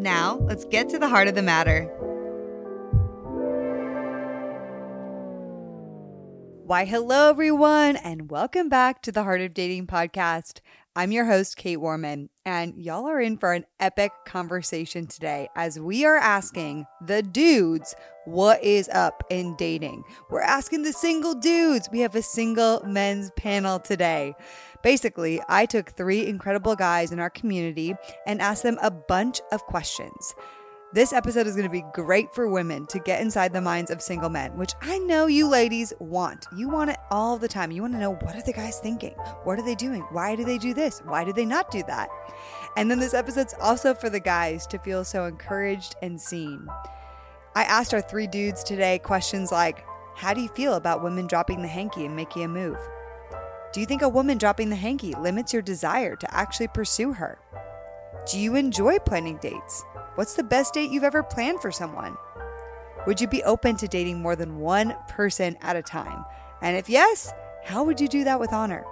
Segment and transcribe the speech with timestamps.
[0.00, 1.82] Now, let's get to the heart of the matter.
[6.64, 10.60] Why, hello, everyone, and welcome back to the Heart of Dating podcast.
[10.96, 15.78] I'm your host, Kait Warman, and y'all are in for an epic conversation today as
[15.78, 20.02] we are asking the dudes what is up in dating.
[20.30, 21.88] We're asking the single dudes.
[21.92, 24.34] We have a single men's panel today.
[24.82, 27.94] Basically, I took three incredible guys in our community
[28.26, 30.34] and asked them a bunch of questions.
[30.92, 34.02] This episode is going to be great for women to get inside the minds of
[34.02, 36.46] single men, which I know you ladies want.
[36.56, 37.70] You want it all the time.
[37.70, 39.12] You want to know what are the guys thinking?
[39.44, 40.00] What are they doing?
[40.10, 40.98] Why do they do this?
[41.04, 42.08] Why do they not do that?
[42.76, 46.66] And then this episode's also for the guys to feel so encouraged and seen.
[47.54, 49.84] I asked our three dudes today questions like
[50.16, 52.78] How do you feel about women dropping the hanky and making a move?
[53.72, 57.38] Do you think a woman dropping the hanky limits your desire to actually pursue her?
[58.26, 59.84] Do you enjoy planning dates?
[60.14, 62.16] What's the best date you've ever planned for someone?
[63.06, 66.24] Would you be open to dating more than one person at a time?
[66.60, 67.32] And if yes,
[67.64, 68.84] how would you do that with honor?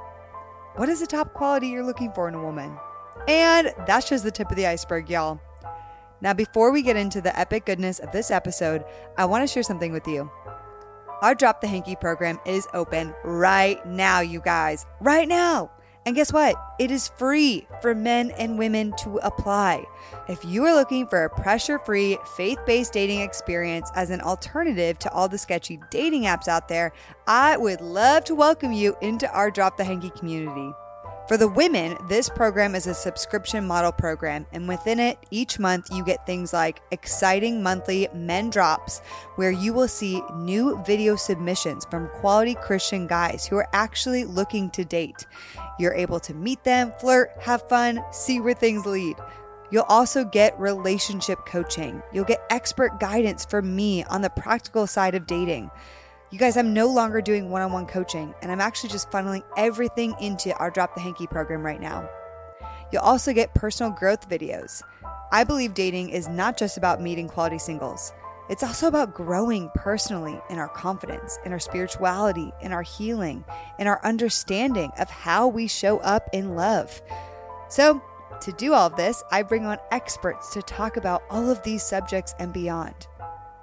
[0.77, 2.77] What is the top quality you're looking for in a woman?
[3.27, 5.41] And that's just the tip of the iceberg, y'all.
[6.21, 8.85] Now, before we get into the epic goodness of this episode,
[9.17, 10.31] I want to share something with you.
[11.21, 14.87] Our Drop the Hanky program is open right now, you guys.
[15.01, 15.71] Right now.
[16.09, 16.57] And guess what?
[16.79, 19.85] It is free for men and women to apply.
[20.27, 24.99] If you are looking for a pressure free, faith based dating experience as an alternative
[25.01, 26.95] to all the sketchy dating apps out there,
[27.27, 30.73] I would love to welcome you into our Drop the Hanky community.
[31.29, 35.89] For the women, this program is a subscription model program, and within it, each month
[35.93, 39.01] you get things like exciting monthly men drops,
[39.37, 44.71] where you will see new video submissions from quality Christian guys who are actually looking
[44.71, 45.27] to date.
[45.79, 49.17] You're able to meet them, flirt, have fun, see where things lead.
[49.71, 52.03] You'll also get relationship coaching.
[52.13, 55.71] You'll get expert guidance from me on the practical side of dating.
[56.31, 59.45] You guys, I'm no longer doing one on one coaching, and I'm actually just funneling
[59.57, 62.09] everything into our Drop the Hanky program right now.
[62.93, 64.83] You'll also get personal growth videos.
[65.31, 68.13] I believe dating is not just about meeting quality singles,
[68.49, 73.45] it's also about growing personally in our confidence, in our spirituality, in our healing,
[73.79, 77.03] in our understanding of how we show up in love.
[77.69, 78.03] So,
[78.41, 81.83] to do all of this, I bring on experts to talk about all of these
[81.83, 83.09] subjects and beyond.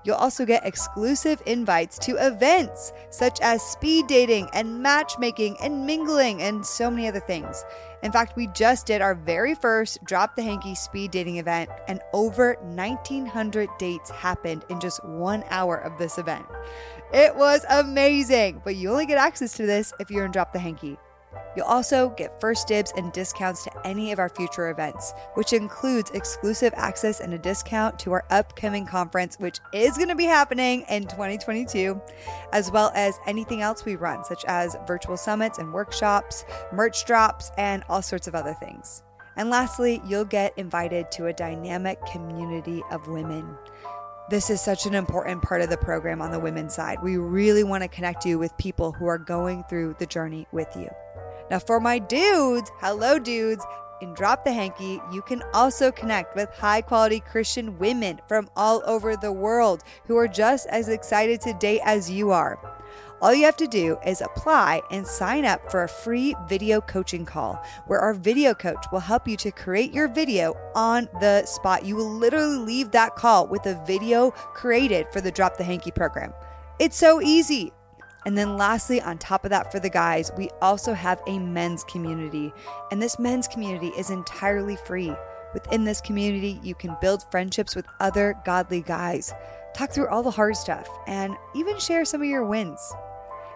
[0.06, 6.44] You'll also get exclusive invites to events such as speed dating and matchmaking and mingling
[6.44, 7.66] and so many other things.
[8.04, 12.00] In fact, we just did our very first Drop the Hanky speed dating event, and
[12.14, 16.46] over 1,900 dates happened in just one hour of this event.
[17.12, 20.60] It was amazing, but you only get access to this if you're in Drop the
[20.60, 21.00] Hanky.
[21.56, 26.12] You'll also get first dibs and discounts to any of our future events, which includes
[26.12, 30.85] exclusive access and a discount to our upcoming conference, which is going to be happening
[30.90, 32.01] in 2022,
[32.51, 37.52] as well as anything else we run, such as virtual summits and workshops, merch drops,
[37.57, 39.03] and all sorts of other things.
[39.38, 43.57] And lastly, you'll get invited to a dynamic community of women.
[44.29, 46.97] This is such an important part of the program on the women's side.
[47.03, 50.75] We really want to connect you with people who are going through the journey with
[50.75, 50.90] you.
[51.50, 53.64] Now, for my dudes, hello, dudes.
[54.02, 58.84] In Drop the Hanky, you can also connect with high quality Christian women from all
[58.86, 62.60] over the world who are just as excited to date as you are.
[63.22, 67.26] All you have to do is apply and sign up for a free video coaching
[67.26, 71.86] call where our video coach will help you to create your video on the spot.
[71.86, 75.91] You will literally leave that call with a video created for the Drop the Hanky
[75.91, 76.34] program.
[76.80, 77.72] It's so easy.
[78.26, 81.84] And then, lastly, on top of that, for the guys, we also have a men's
[81.84, 82.52] community.
[82.92, 85.14] And this men's community is entirely free.
[85.54, 89.34] Within this community, you can build friendships with other godly guys,
[89.76, 92.82] talk through all the hard stuff, and even share some of your wins.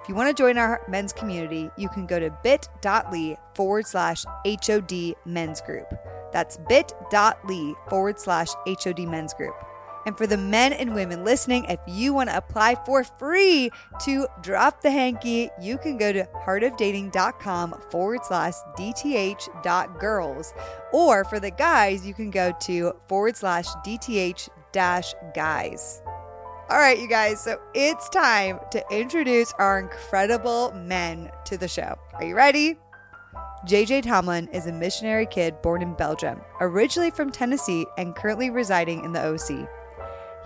[0.01, 4.23] If you want to join our men's community, you can go to bit.ly forward slash
[4.45, 5.93] HOD men's group.
[6.31, 9.55] That's bit.ly forward slash HOD men's group.
[10.05, 13.69] And for the men and women listening, if you want to apply for free
[14.05, 20.53] to drop the hanky, you can go to heartofdating.com forward slash DTH dot girls.
[20.93, 26.01] Or for the guys, you can go to forward slash DTH dash guys.
[26.69, 31.97] All right, you guys, so it's time to introduce our incredible men to the show.
[32.13, 32.77] Are you ready?
[33.67, 39.03] JJ Tomlin is a missionary kid born in Belgium, originally from Tennessee and currently residing
[39.03, 39.67] in the OC.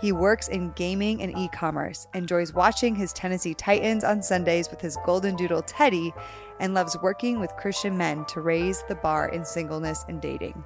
[0.03, 4.81] He works in gaming and e commerce, enjoys watching his Tennessee Titans on Sundays with
[4.81, 6.13] his golden doodle Teddy,
[6.59, 10.61] and loves working with Christian men to raise the bar in singleness and dating.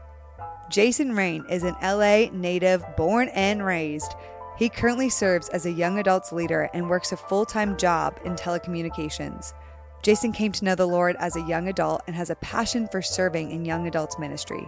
[0.71, 4.15] Jason Raine is an LA native born and raised.
[4.57, 8.33] He currently serves as a young adults leader and works a full time job in
[8.33, 9.53] telecommunications.
[10.01, 13.03] Jason came to know the Lord as a young adult and has a passion for
[13.03, 14.67] serving in young adults ministry.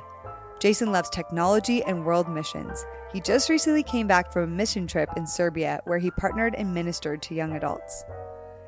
[0.60, 2.86] Jason loves technology and world missions.
[3.14, 6.74] He just recently came back from a mission trip in Serbia where he partnered and
[6.74, 8.04] ministered to young adults.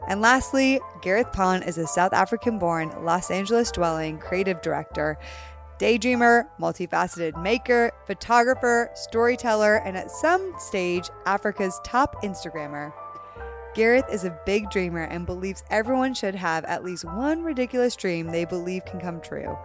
[0.08, 5.20] And lastly, Gareth Pon is a South African born, Los Angeles dwelling creative director,
[5.80, 12.94] daydreamer, multifaceted maker, photographer, storyteller, and at some stage, Africa's top Instagrammer.
[13.74, 18.28] Gareth is a big dreamer and believes everyone should have at least one ridiculous dream
[18.28, 19.58] they believe can come true.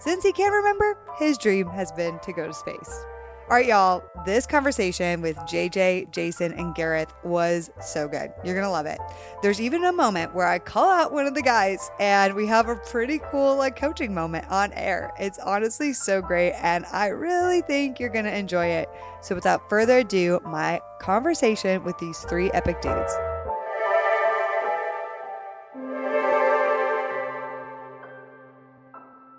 [0.00, 3.04] Since he can't remember, his dream has been to go to space.
[3.50, 8.32] All right, y'all, this conversation with JJ, Jason, and Gareth was so good.
[8.42, 8.98] You're going to love it.
[9.42, 12.68] There's even a moment where I call out one of the guys and we have
[12.68, 15.12] a pretty cool like coaching moment on air.
[15.18, 18.88] It's honestly so great and I really think you're going to enjoy it.
[19.20, 23.12] So without further ado, my conversation with these three epic dudes.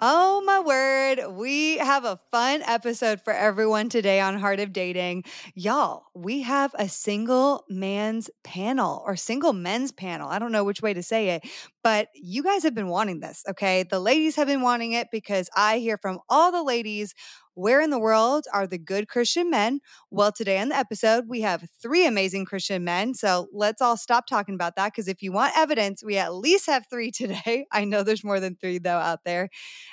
[0.04, 1.38] Oh my word.
[1.38, 5.24] We have a fun episode for everyone today on Heart of Dating.
[5.54, 10.28] Y'all, we have a single man's panel or single men's panel.
[10.28, 11.44] I don't know which way to say it,
[11.84, 13.84] but you guys have been wanting this, okay?
[13.84, 17.14] The ladies have been wanting it because I hear from all the ladies
[17.62, 19.76] where in the world are the good Christian men?
[19.78, 19.80] Mm.
[20.12, 23.14] Well, today on the episode, we have three amazing Christian men.
[23.14, 26.66] So let's all stop talking about that because if you want evidence, we at least
[26.68, 27.66] have three today.
[27.72, 29.50] I know there's more than three, though, out there.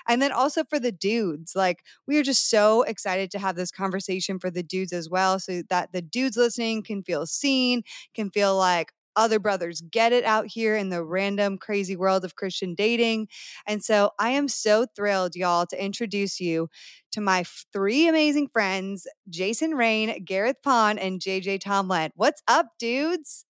[0.09, 3.71] And then also for the dudes, like we are just so excited to have this
[3.71, 7.83] conversation for the dudes as well so that the dudes listening can feel seen,
[8.15, 12.37] can feel like, other brothers get it out here in the random crazy world of
[12.37, 13.29] Christian dating.
[13.67, 16.71] And so I am so thrilled, y'all, to introduce you
[17.11, 22.13] to my three amazing friends, Jason Raine, Gareth Pon, and JJ Tomlin.
[22.15, 23.45] What's up, dudes?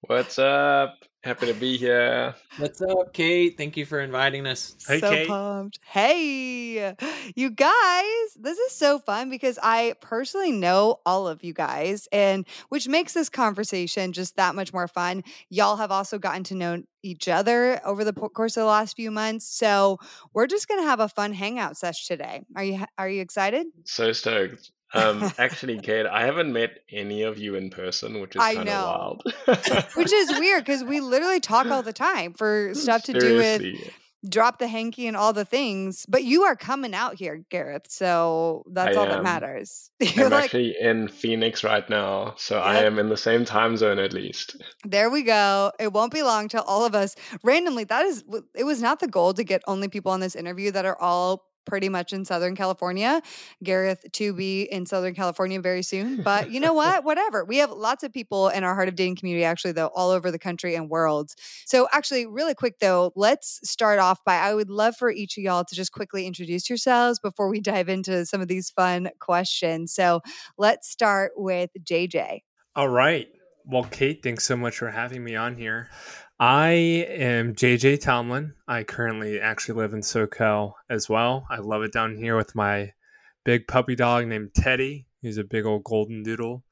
[0.00, 1.04] What's up?
[1.24, 2.34] Happy to be here.
[2.58, 3.56] What's up, Kait?
[3.56, 4.76] Thank you for inviting us.
[4.86, 5.26] Hey, so Kait.
[5.26, 5.78] pumped.
[5.82, 6.94] Hey,
[7.34, 12.46] you guys, this is so fun because I personally know all of you guys, and
[12.68, 15.24] which makes this conversation just that much more fun.
[15.48, 19.10] Y'all have also gotten to know each other over the course of the last few
[19.10, 19.98] months, so
[20.34, 22.42] we're just gonna have a fun hangout sesh today.
[22.54, 23.66] Are you Are you excited?
[23.86, 24.72] So stoked.
[24.94, 28.84] Um, actually, Kait, I haven't met any of you in person, which is kind of
[28.84, 29.22] wild.
[29.94, 33.72] which is weird because we literally talk all the time for stuff to Seriously.
[33.72, 33.94] do with
[34.28, 36.06] drop the hanky and all the things.
[36.08, 37.86] But you are coming out here, Gareth.
[37.88, 39.10] So that's I all am.
[39.12, 39.90] that matters.
[40.16, 42.34] I'm like, actually in Phoenix right now.
[42.36, 42.64] So yep.
[42.64, 44.56] I am in the same time zone at least.
[44.84, 45.72] There we go.
[45.78, 47.84] It won't be long till all of us randomly.
[47.84, 48.24] That is,
[48.54, 51.44] it was not the goal to get only people on this interview that are all
[51.64, 53.22] pretty much in Southern California.
[53.62, 56.22] Gareth to be in Southern California very soon.
[56.34, 57.04] But you know what?
[57.04, 57.44] Whatever.
[57.44, 60.30] We have lots of people in our Heart of Dating community, actually, though, all over
[60.30, 61.32] the country and world.
[61.66, 65.44] So, actually, really quick, though, let's start off by I would love for each of
[65.44, 69.92] y'all to just quickly introduce yourselves before we dive into some of these fun questions.
[69.92, 70.22] So,
[70.56, 72.40] let's start with JJ.
[72.74, 73.28] All right.
[73.66, 75.88] Well, Kait, thanks so much for having me on here.
[76.40, 78.54] I am JJ Tomlin.
[78.66, 81.46] I currently actually live in SoCal as well.
[81.48, 82.92] I love it down here with my
[83.44, 85.06] big puppy dog named Teddy.
[85.22, 86.64] He's a big old golden doodle.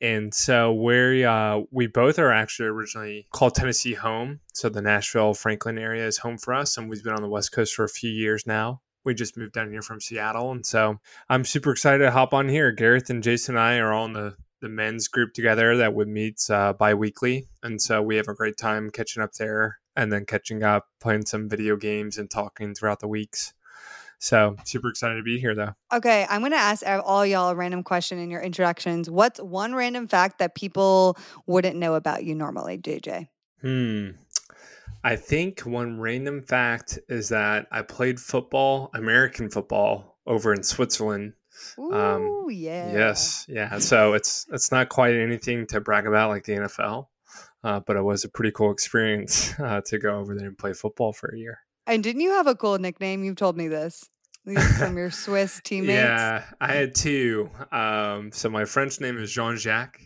[0.00, 4.40] And so we uh, we both are actually originally called Tennessee home.
[4.54, 7.52] So the Nashville Franklin area is home for us, and we've been on the West
[7.52, 8.80] Coast for a few years now.
[9.04, 12.48] We just moved down here from Seattle, and so I'm super excited to hop on
[12.48, 12.72] here.
[12.72, 16.08] Gareth and Jason and I are all in the the men's group together that would
[16.08, 17.46] meet uh, bi-weekly.
[17.62, 21.26] And so we have a great time catching up there and then catching up playing
[21.26, 23.52] some video games and talking throughout the weeks.
[24.18, 25.74] So super excited to be here though.
[25.92, 29.10] Okay i'm going to ask all y'all a random question in your introductions.
[29.10, 33.28] What's one random fact that people wouldn't know about you normally jj
[33.60, 34.10] hmm.
[35.06, 41.34] I think one random fact is that i played football american football over in switzerland
[41.78, 42.92] Ooh, um, yeah.
[42.92, 43.78] Yes, yeah.
[43.78, 47.06] So it's it's not quite anything to brag about like the NFL,
[47.62, 50.72] uh, but it was a pretty cool experience uh, to go over there and play
[50.72, 51.58] football for a year.
[51.86, 53.24] And didn't you have a cool nickname?
[53.24, 54.04] You've told me this
[54.78, 55.92] from your Swiss teammates.
[55.94, 57.50] Yeah, I had two.
[57.72, 60.00] Um, so my French name is Jean Jacques.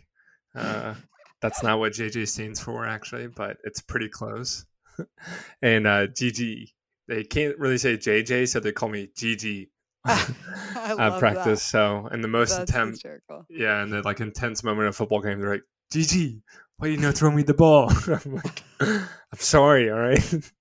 [0.55, 0.95] Uh,
[1.41, 4.65] that's not what JJ stands for, actually, but it's pretty close.
[5.63, 6.73] and uh, GG.
[7.07, 9.69] They can't really say JJ, so they call me GG.
[10.05, 11.61] I practice.
[11.61, 11.71] That.
[11.71, 13.03] So, in the most intense,
[13.49, 16.41] yeah, in the like intense moment of football game, they're like, "GG,
[16.77, 20.53] why you not throw me the ball?" I'm like, "I'm sorry, all right."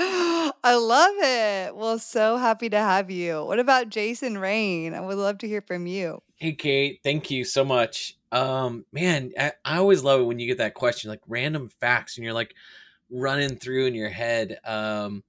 [0.00, 1.76] I love it.
[1.76, 3.44] Well, so happy to have you.
[3.44, 4.94] What about Jason Raine?
[4.94, 6.22] I would love to hear from you.
[6.36, 7.00] Hey, Kait.
[7.02, 8.16] Thank you so much.
[8.30, 12.16] Um, man, I, I always love it when you get that question, like random facts,
[12.16, 12.54] and you're like
[13.10, 14.58] running through in your head.
[14.64, 15.24] Um,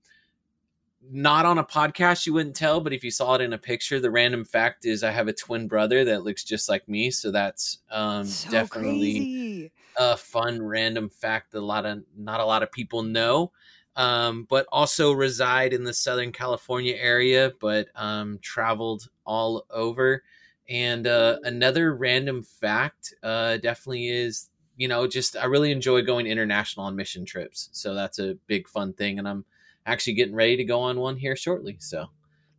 [1.11, 3.99] not on a podcast, you wouldn't tell, but if you saw it in a picture,
[3.99, 7.11] the random fact is I have a twin brother that looks just like me.
[7.11, 9.71] So that's um, so definitely crazy.
[9.97, 13.51] a fun random fact that a lot of not a lot of people know.
[13.95, 20.23] Um, but also reside in the Southern California area, but um, traveled all over.
[20.69, 26.27] And uh, another random fact uh, definitely is, you know, just I really enjoy going
[26.27, 27.69] international on mission trips.
[27.73, 29.19] So that's a big fun thing.
[29.19, 29.43] And I'm
[29.85, 31.77] actually getting ready to go on one here shortly.
[31.79, 32.07] So a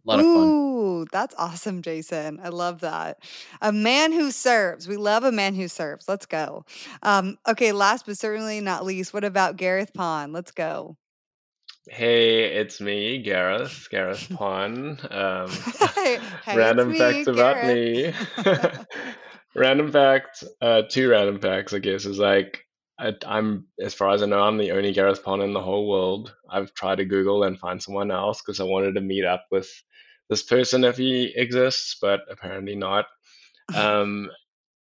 [0.05, 0.49] lot of fun.
[0.49, 2.41] Ooh, that's awesome, Jason.
[2.43, 3.19] I love that.
[3.61, 4.89] A man who serves.
[4.89, 6.09] We love a man who serves.
[6.09, 6.65] Let's go.
[7.03, 10.33] Um, okay, last but certainly not least, what about Gareth Pon?
[10.33, 10.97] Let's go.
[11.89, 14.99] Hey, it's me, Gareth, Gareth Pon.
[15.11, 15.51] Um,
[15.95, 18.13] hey, hey, random facts about me.
[19.55, 22.65] random fact, uh, two random facts, I guess, is like
[23.01, 25.89] I, am as far as I know, I'm the only Gareth Pon in the whole
[25.89, 26.35] world.
[26.49, 29.71] I've tried to Google and find someone else because I wanted to meet up with
[30.29, 33.07] this person if he exists, but apparently not.
[33.75, 34.31] Um,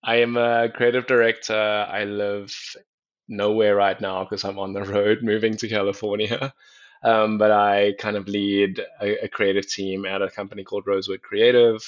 [0.03, 1.55] I am a creative director.
[1.55, 2.55] I live
[3.29, 6.53] nowhere right now because I'm on the road moving to California.
[7.03, 11.23] Um, but I kind of lead a, a, creative team at a company called Rosewood
[11.23, 11.81] Creative.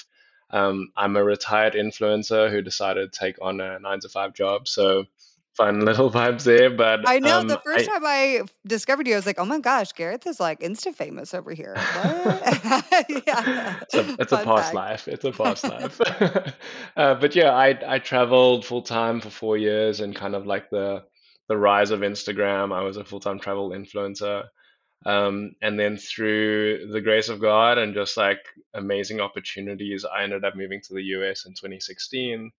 [0.49, 4.67] Um, I'm a retired influencer who decided to take on a nine to five job.
[4.67, 5.05] So
[5.57, 6.71] fun little vibes there.
[6.71, 9.45] But I know um, the first I, time I discovered you, I was like, oh
[9.45, 11.75] my gosh, Gareth is like insta famous over here.
[13.09, 13.81] yeah.
[13.83, 14.75] It's a, it's a past fact.
[14.75, 15.09] life.
[15.09, 16.01] It's a past life.
[16.97, 20.71] uh, but yeah, I, I traveled full time for four years and kind of like
[20.71, 21.05] the,
[21.49, 22.75] the rise of Instagram.
[22.75, 24.45] I was a full time travel influencer.
[25.05, 28.39] Um, and then through the grace of God and just like
[28.73, 32.53] amazing opportunities, I ended up moving to the US in 2016.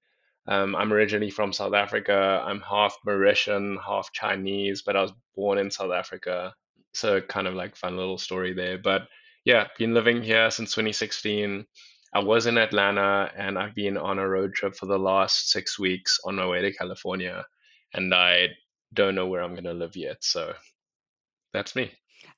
[0.48, 2.44] Um, I'm originally from South Africa.
[2.46, 6.54] I'm half Mauritian, half Chinese, but I was born in South Africa.
[6.94, 8.78] So kind of like fun little story there.
[8.78, 9.08] But
[9.46, 11.66] yeah, been living here since 2016.
[12.14, 15.80] I was in Atlanta and I've been on a road trip for the last six
[15.80, 17.46] weeks on my way to California.
[17.94, 18.50] And I
[18.94, 20.24] don't know where I'm going to live yet.
[20.24, 20.54] So
[21.54, 21.92] that's me.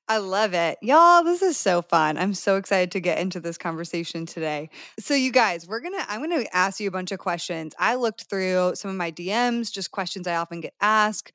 [0.07, 0.77] I love it.
[0.83, 2.19] Y'all, this is so fun.
[2.19, 4.69] I'm so excited to get into this conversation today.
[4.99, 7.73] So, you guys, we're going to, I'm going to ask you a bunch of questions.
[7.79, 11.33] I looked through some of my DMs, just questions I often get asked,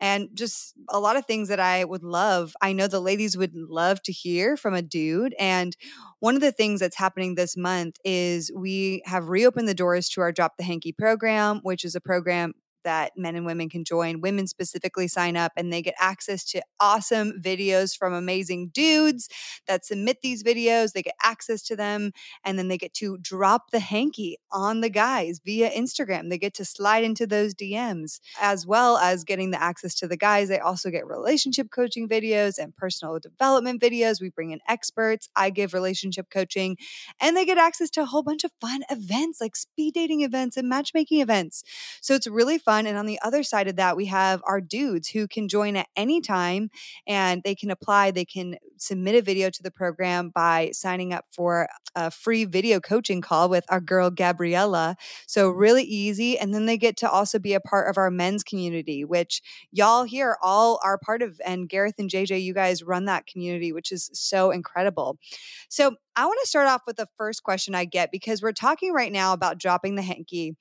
[0.00, 2.54] and just a lot of things that I would love.
[2.62, 5.34] I know the ladies would love to hear from a dude.
[5.38, 5.76] And
[6.20, 10.22] one of the things that's happening this month is we have reopened the doors to
[10.22, 12.54] our Drop the Hanky program, which is a program
[12.86, 14.20] that men and women can join.
[14.20, 19.28] Women specifically sign up and they get access to awesome videos from amazing dudes
[19.66, 20.92] that submit these videos.
[20.92, 22.12] They get access to them
[22.44, 26.30] and then they get to drop the hanky on the guys via Instagram.
[26.30, 30.16] They get to slide into those DMs as well as getting the access to the
[30.16, 30.48] guys.
[30.48, 34.20] They also get relationship coaching videos and personal development videos.
[34.20, 35.28] We bring in experts.
[35.34, 36.76] I give relationship coaching
[37.20, 40.56] and they get access to a whole bunch of fun events like speed dating events
[40.56, 41.64] and matchmaking events.
[42.00, 42.86] So it's really fun fun.
[42.86, 45.88] And on the other side of that, we have our dudes who can join at
[45.96, 46.70] any time
[47.06, 48.10] and they can apply.
[48.10, 52.78] They can submit a video to the program by signing up for a free video
[52.78, 54.96] coaching call with our girl, Gabriella.
[55.26, 56.38] So, really easy.
[56.38, 59.40] And then they get to also be a part of our men's community, which
[59.72, 61.40] y'all here all are part of.
[61.44, 65.18] And Gareth and JJ, you guys run that community, which is so incredible.
[65.70, 68.92] So, I want to start off with the first question I get because we're talking
[68.92, 70.56] right now about dropping the hanky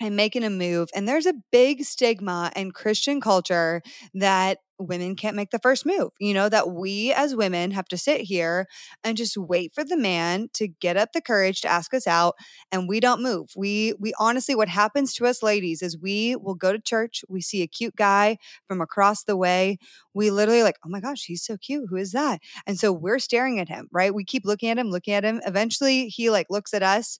[0.00, 0.88] and making a move.
[0.94, 3.82] And there's a big stigma in Christian culture
[4.14, 6.10] that women can't make the first move.
[6.20, 8.66] You know, that we as women have to sit here
[9.02, 12.34] and just wait for the man to get up the courage to ask us out
[12.70, 13.50] and we don't move.
[13.56, 17.40] We we honestly what happens to us ladies is we will go to church, we
[17.40, 18.38] see a cute guy
[18.68, 19.78] from across the way,
[20.14, 21.86] we literally like, "Oh my gosh, he's so cute.
[21.90, 24.14] Who is that?" And so we're staring at him, right?
[24.14, 25.40] We keep looking at him, looking at him.
[25.46, 27.18] Eventually he like looks at us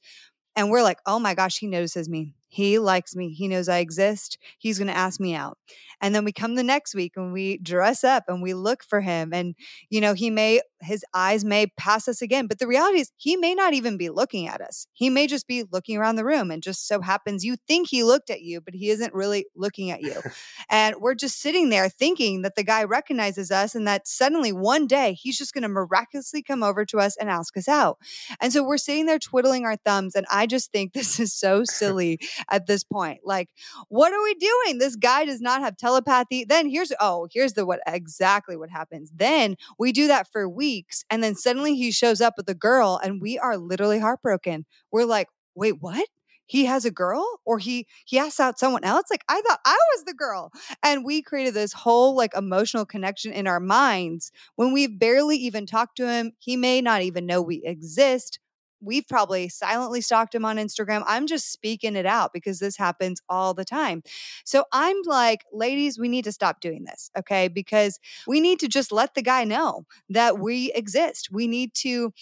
[0.57, 3.33] and we're like, "Oh my gosh, he notices me." He likes me.
[3.33, 4.39] He knows I exist.
[4.59, 5.59] He's going to ask me out.
[6.01, 9.01] And then we come the next week and we dress up and we look for
[9.01, 9.33] him.
[9.33, 9.55] And,
[9.91, 12.47] you know, he may, his eyes may pass us again.
[12.47, 14.87] But the reality is, he may not even be looking at us.
[14.93, 18.05] He may just be looking around the room and just so happens you think he
[18.05, 20.15] looked at you, but he isn't really looking at you.
[20.71, 24.87] and we're just sitting there thinking that the guy recognizes us and that suddenly one
[24.87, 27.99] day he's just going to miraculously come over to us and ask us out.
[28.41, 30.15] And so we're sitting there twiddling our thumbs.
[30.15, 33.21] And I just think this is so silly at this point.
[33.25, 33.49] Like,
[33.89, 34.79] what are we doing?
[34.79, 36.45] This guy does not have telepathy.
[36.45, 39.11] Then here's oh, here's the what exactly what happens.
[39.15, 43.01] Then we do that for weeks, and then suddenly he shows up with a girl,
[43.03, 44.67] and we are literally heartbroken.
[44.91, 46.07] We're like, wait, what?
[46.49, 49.79] he has a girl or he he asks out someone else like i thought i
[49.95, 50.51] was the girl
[50.83, 55.67] and we created this whole like emotional connection in our minds when we've barely even
[55.67, 58.41] talked to him he may not even know we exist
[58.81, 61.03] we've probably silently stalked him on Instagram.
[61.07, 64.03] I'm just speaking it out because this happens all the time.
[64.45, 67.49] So I'm like, ladies, we need to stop doing this, okay?
[67.49, 71.29] Because we need to just let the guy know that we exist.
[71.33, 72.13] We need to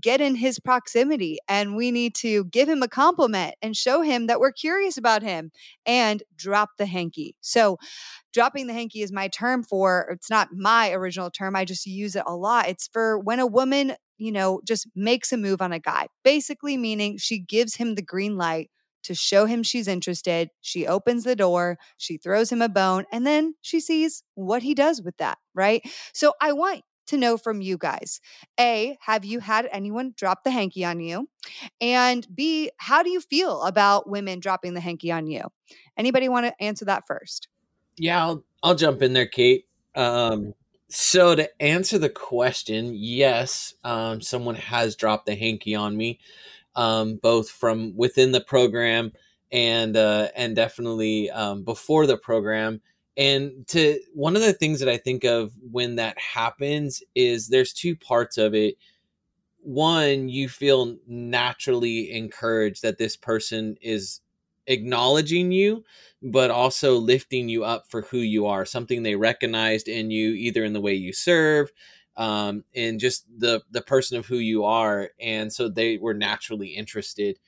[0.00, 4.26] get in his proximity and we need to give him a compliment and show him
[4.26, 5.50] that we're curious about him
[5.84, 7.34] and drop the hanky.
[7.40, 7.78] So
[8.36, 12.14] dropping the hanky is my term for it's not my original term i just use
[12.14, 15.72] it a lot it's for when a woman you know, just makes a move on
[15.72, 18.70] a guy, basically meaning she gives him the green light
[19.04, 20.50] to show him she's interested.
[20.60, 24.74] She opens the door, she throws him a bone, and then she sees what he
[24.74, 25.82] does with that, right?
[26.12, 28.20] So I want to know from you guys
[28.58, 31.28] A, have you had anyone drop the hanky on you?
[31.80, 35.42] And B, how do you feel about women dropping the hanky on you?
[35.96, 37.46] Anybody want to answer that first?
[37.96, 39.64] Yeah, I'll, I'll jump in there, Kait.
[39.94, 40.54] Um,
[40.88, 46.20] so to answer the question, yes, um, someone has dropped the hanky on me,
[46.74, 49.12] um, both from within the program
[49.52, 52.80] and uh, and definitely um, before the program.
[53.16, 57.72] And to one of the things that I think of when that happens is there's
[57.72, 58.76] two parts of it.
[59.60, 64.20] One, you feel naturally encouraged that this person is
[64.66, 65.84] acknowledging you
[66.22, 70.64] but also lifting you up for who you are something they recognized in you either
[70.64, 71.70] in the way you serve
[72.16, 76.68] um, and just the the person of who you are and so they were naturally
[76.68, 77.38] interested.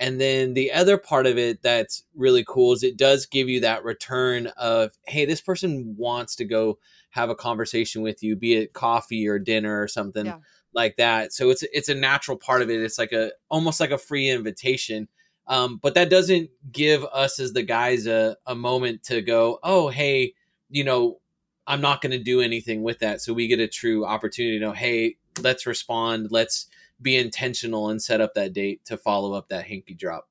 [0.00, 3.60] And then the other part of it that's really cool is it does give you
[3.60, 6.78] that return of hey this person wants to go
[7.10, 10.36] have a conversation with you be it coffee or dinner or something yeah.
[10.72, 11.32] like that.
[11.32, 12.80] So it's it's a natural part of it.
[12.82, 15.08] It's like a almost like a free invitation
[15.48, 19.88] um, but that doesn't give us as the guys a, a moment to go, oh,
[19.88, 20.34] hey,
[20.68, 21.20] you know,
[21.66, 23.22] I'm not going to do anything with that.
[23.22, 26.28] So we get a true opportunity to know, hey, let's respond.
[26.30, 26.66] Let's
[27.00, 30.28] be intentional and set up that date to follow up that hanky drop.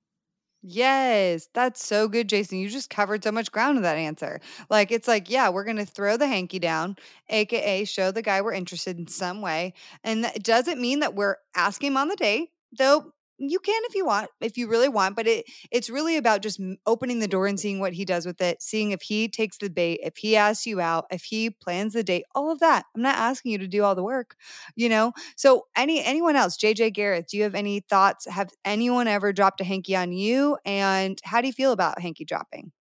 [0.62, 2.58] Yes, that's so good, Jason.
[2.58, 4.42] You just covered so much ground in that answer.
[4.70, 6.98] Like, it's like, yeah, we're going to throw the hanky down,
[7.30, 9.74] AKA show the guy we're interested in some way.
[10.04, 14.06] And doesn't mean that we're asking him on the date, though you can if you
[14.06, 17.60] want if you really want but it it's really about just opening the door and
[17.60, 20.66] seeing what he does with it seeing if he takes the bait if he asks
[20.66, 23.68] you out if he plans the date all of that i'm not asking you to
[23.68, 24.36] do all the work
[24.76, 29.08] you know so any anyone else jj gareth do you have any thoughts have anyone
[29.08, 32.72] ever dropped a hanky on you and how do you feel about hanky dropping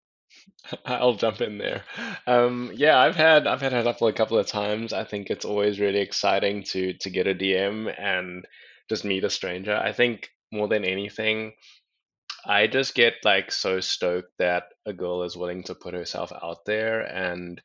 [0.84, 1.84] I'll jump in there.
[2.26, 4.92] Um, yeah, I've had I've had it up a couple of times.
[4.92, 8.46] I think it's always really exciting to to get a DM and
[8.88, 9.76] just meet a stranger.
[9.76, 11.52] I think more than anything,
[12.44, 16.64] I just get like so stoked that a girl is willing to put herself out
[16.64, 17.60] there and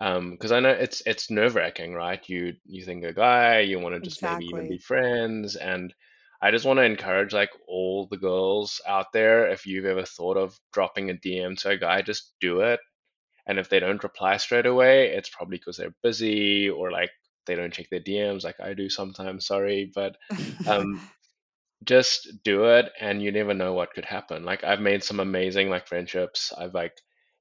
[0.00, 2.26] because um, I know it's it's nerve wracking, right?
[2.26, 5.92] You you think a guy, you want to just maybe even be friends, and
[6.40, 9.50] I just want to encourage like all the girls out there.
[9.50, 12.80] If you've ever thought of dropping a DM to a guy, just do it.
[13.46, 17.10] And if they don't reply straight away, it's probably because they're busy or like
[17.44, 19.46] they don't check their DMs, like I do sometimes.
[19.46, 20.16] Sorry, but
[20.66, 20.98] um,
[21.84, 24.44] just do it and you never know what could happen.
[24.44, 26.52] Like i've made some amazing like friendships.
[26.56, 26.96] I've like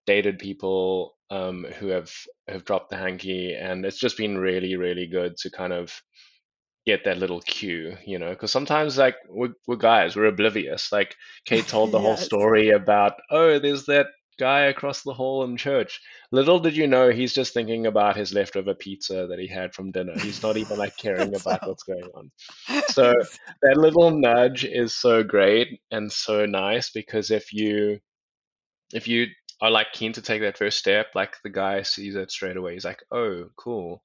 [0.05, 2.11] dated people um, who have
[2.47, 6.01] have dropped the hanky and it's just been really really good to kind of
[6.85, 10.91] get that little cue, you know, because sometimes like we're, we're guys, we're oblivious.
[10.91, 11.15] Like
[11.47, 14.07] Kait told the whole story about, oh, there's that
[14.39, 16.01] guy across the hall in church.
[16.31, 19.91] Little did you know he's just thinking about his leftover pizza that he had from
[19.91, 20.17] dinner.
[20.17, 22.31] He's not even like caring about what's going on.
[22.87, 23.13] So
[23.61, 27.99] that little nudge is so great and so nice because if you
[28.93, 29.27] if you
[29.61, 32.73] are like keen to take that first step, like the guy sees it straight away.
[32.73, 34.01] He's like, "Oh, cool.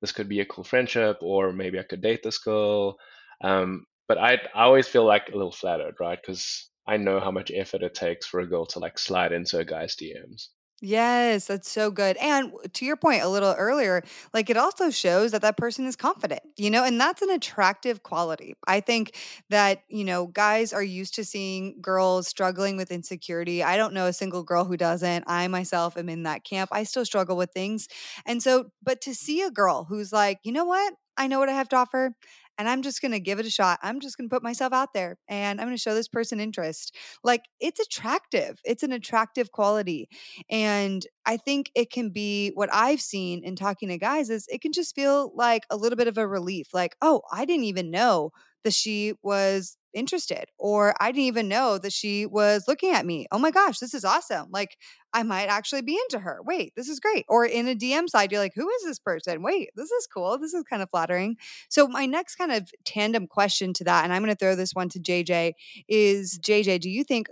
[0.00, 2.98] This could be a cool friendship, or maybe I could date this girl."
[3.40, 6.18] Um, but I I always feel like a little flattered, right?
[6.20, 9.58] Because I know how much effort it takes for a girl to like slide into
[9.58, 10.48] a guy's DMs.
[10.82, 12.18] Yes, that's so good.
[12.18, 14.02] And to your point a little earlier,
[14.34, 18.02] like it also shows that that person is confident, you know, and that's an attractive
[18.02, 18.52] quality.
[18.68, 19.16] I think
[19.48, 23.62] that, you know, guys are used to seeing girls struggling with insecurity.
[23.62, 25.24] I don't know a single girl who doesn't.
[25.26, 26.68] I myself am in that camp.
[26.70, 27.88] I still struggle with things.
[28.26, 30.92] And so, but to see a girl who's like, you know what?
[31.16, 32.12] I know what I have to offer
[32.58, 33.78] and I'm just going to give it a shot.
[33.82, 36.40] I'm just going to put myself out there and I'm going to show this person
[36.40, 36.94] interest.
[37.22, 38.58] Like it's attractive.
[38.64, 40.08] It's an attractive quality.
[40.50, 44.60] And I think it can be what I've seen in talking to guys is it
[44.60, 46.68] can just feel like a little bit of a relief.
[46.72, 48.30] Like, oh, I didn't even know
[48.64, 53.26] that she was interested or I didn't even know that she was looking at me.
[53.32, 54.48] Oh my gosh, this is awesome.
[54.50, 54.76] Like
[55.16, 56.40] I might actually be into her.
[56.44, 57.24] Wait, this is great.
[57.26, 59.42] Or in a DM side, you're like, who is this person?
[59.42, 60.38] Wait, this is cool.
[60.38, 61.36] This is kind of flattering.
[61.70, 64.74] So, my next kind of tandem question to that, and I'm going to throw this
[64.74, 65.52] one to JJ,
[65.88, 67.28] is JJ, do you think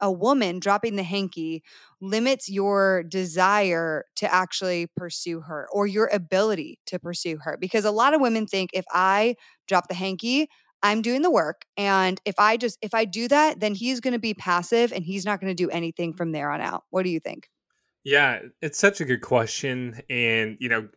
[0.00, 1.62] a woman dropping the hanky
[2.00, 7.56] limits your desire to actually pursue her or your ability to pursue her?
[7.60, 9.36] Because a lot of women think if I
[9.68, 10.48] drop the hanky,
[10.82, 11.64] I'm doing the work.
[11.76, 15.04] And if I just, if I do that, then he's going to be passive and
[15.04, 16.84] he's not going to do anything from there on out.
[16.90, 17.48] What do you think?
[18.04, 20.00] Yeah, it's such a good question.
[20.08, 20.88] And, you know,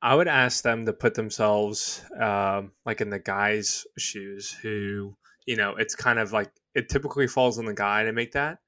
[0.00, 5.56] I would ask them to put themselves um, like in the guy's shoes who, you
[5.56, 8.58] know, it's kind of like it typically falls on the guy to make that.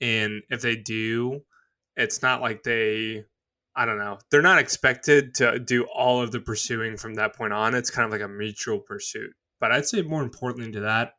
[0.00, 1.40] And if they do,
[1.96, 3.24] it's not like they,
[3.76, 7.52] I don't know, they're not expected to do all of the pursuing from that point
[7.52, 7.74] on.
[7.74, 9.32] It's kind of like a mutual pursuit.
[9.60, 11.14] But I'd say more importantly to that,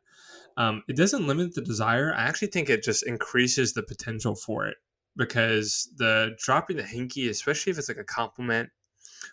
[0.56, 2.12] um, it doesn't limit the desire.
[2.14, 4.76] I actually think it just increases the potential for it
[5.16, 8.70] because the dropping the hanky, especially if it's like a compliment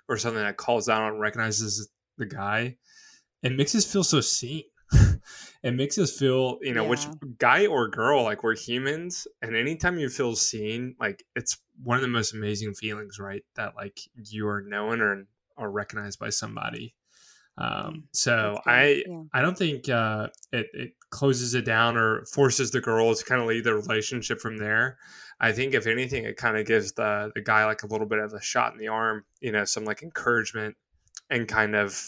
[0.07, 2.77] or something that calls out and recognizes the guy,
[3.43, 4.63] it makes us feel so seen.
[5.63, 6.89] it makes us feel, you know, yeah.
[6.89, 7.05] which
[7.39, 12.01] guy or girl, like we're humans, and anytime you feel seen, like it's one of
[12.01, 13.43] the most amazing feelings, right?
[13.55, 16.95] That like you are known or or recognized by somebody.
[17.57, 19.23] Um, so I yeah.
[19.33, 23.41] I don't think uh, it, it closes it down or forces the girl to kind
[23.41, 24.97] of lead the relationship from there.
[25.39, 28.19] I think if anything, it kind of gives the the guy like a little bit
[28.19, 30.75] of a shot in the arm, you know, some like encouragement
[31.29, 31.99] and kind of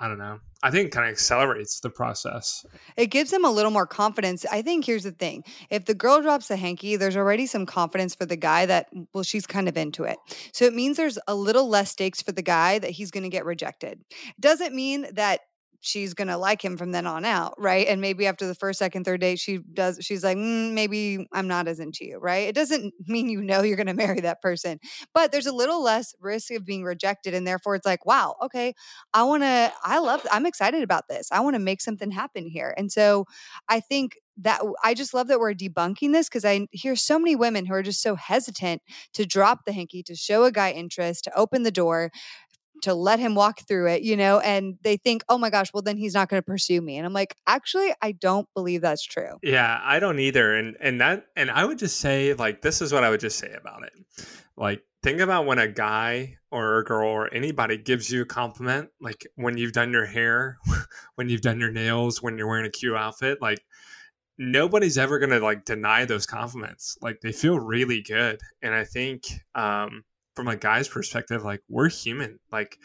[0.00, 0.38] I don't know.
[0.62, 2.64] I think kind of accelerates the process.
[2.96, 4.44] It gives them a little more confidence.
[4.50, 5.44] I think here's the thing.
[5.70, 9.24] If the girl drops a hanky, there's already some confidence for the guy that, well,
[9.24, 10.18] she's kind of into it.
[10.52, 13.28] So it means there's a little less stakes for the guy that he's going to
[13.28, 14.00] get rejected.
[14.38, 15.40] Doesn't mean that
[15.80, 17.86] she's gonna like him from then on out, right?
[17.86, 19.98] And maybe after the first, second, third date, she does.
[20.00, 22.48] She's like, mm, maybe I'm not as into you, right?
[22.48, 24.78] It doesn't mean you know you're gonna marry that person,
[25.14, 28.74] but there's a little less risk of being rejected, and therefore it's like, wow, okay,
[29.14, 29.72] I want to.
[29.82, 30.26] I love.
[30.30, 31.28] I'm excited about this.
[31.32, 33.26] I want to make something happen here, and so
[33.68, 37.34] I think that I just love that we're debunking this because I hear so many
[37.34, 38.82] women who are just so hesitant
[39.14, 42.10] to drop the hanky, to show a guy interest, to open the door,
[42.82, 45.82] to let him walk through it, you know, and they think, oh my gosh, well,
[45.82, 46.96] then he's not going to pursue me.
[46.96, 49.38] And I'm like, actually, I don't believe that's true.
[49.42, 50.54] Yeah, I don't either.
[50.54, 53.38] And, and that, and I would just say, like, this is what I would just
[53.38, 53.92] say about it.
[54.56, 58.90] Like, think about when a guy or a girl or anybody gives you a compliment,
[59.00, 60.58] like when you've done your hair,
[61.14, 63.60] when you've done your nails, when you're wearing a cute outfit, like,
[64.38, 68.84] nobody's ever going to like deny those compliments like they feel really good and i
[68.84, 69.24] think
[69.56, 70.04] um
[70.38, 72.38] from a guy's perspective, like we're human.
[72.52, 72.78] Like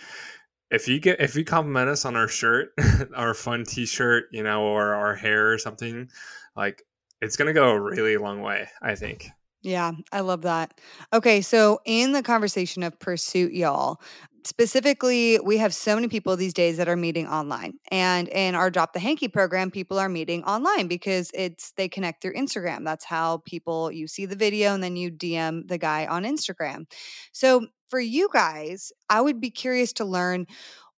[0.72, 2.72] if you get if you compliment us on our shirt,
[3.16, 6.10] our fun T-shirt, you know, or our hair or something,
[6.56, 6.82] like
[7.22, 8.68] it's gonna go a really long way.
[8.82, 9.30] I think.
[9.62, 10.82] Yeah, I love that.
[11.14, 14.02] Okay, so in the conversation of pursuit, y'all,
[14.48, 17.74] specifically, we have so many people these days that are meeting online.
[17.92, 22.22] And in our Drop the Hanky program, people are meeting online because it's they connect
[22.22, 22.84] through Instagram.
[22.86, 26.86] That's how people you see the video and then you DM the guy on Instagram.
[27.32, 30.48] So for you guys, I would be curious to learn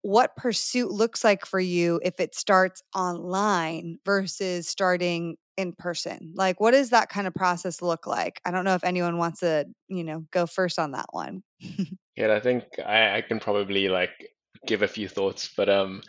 [0.02, 6.34] what pursuit looks like for you if it starts online versus starting in person.
[6.36, 8.40] Like what does that kind of process look like?
[8.46, 11.42] I don't know if anyone wants to, you know, go first on that one.
[12.16, 14.30] Yeah, I think I, I can probably like
[14.66, 16.02] give a few thoughts, but um,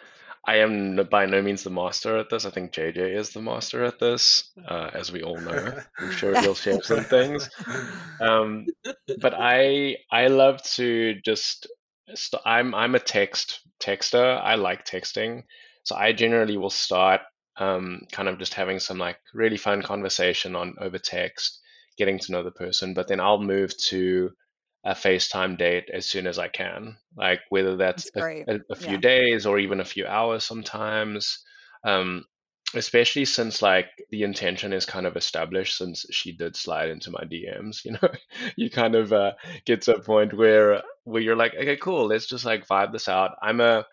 [0.47, 2.47] I am by no means the master at this.
[2.47, 5.73] I think JJ is the master at this, uh, as we all know.
[6.01, 7.49] I'm sure he'll share some things.
[8.21, 8.71] Um,
[9.21, 11.66] but I I love to just
[12.14, 14.40] st- I'm I'm a text texter.
[14.40, 15.42] I like texting,
[15.85, 17.23] so I generally will start
[17.59, 21.61] um, kind of just having some like really fun conversation on over text,
[21.99, 22.95] getting to know the person.
[22.95, 24.31] But then I'll move to
[24.87, 28.92] a FaceTime date as soon as I can, like whether that's, that's a, a, few
[28.92, 28.99] yeah.
[28.99, 31.42] days or even a few hours sometimes.
[31.85, 32.25] Um,
[32.75, 37.22] especially since like the intention is kind of established since she did slide into my
[37.25, 38.09] DMs, you know,
[38.57, 39.33] you kind of uh,
[39.64, 43.09] get to a point where where you're like, okay, cool, let's just like vibe this
[43.09, 43.33] out.
[43.42, 43.87] I'm a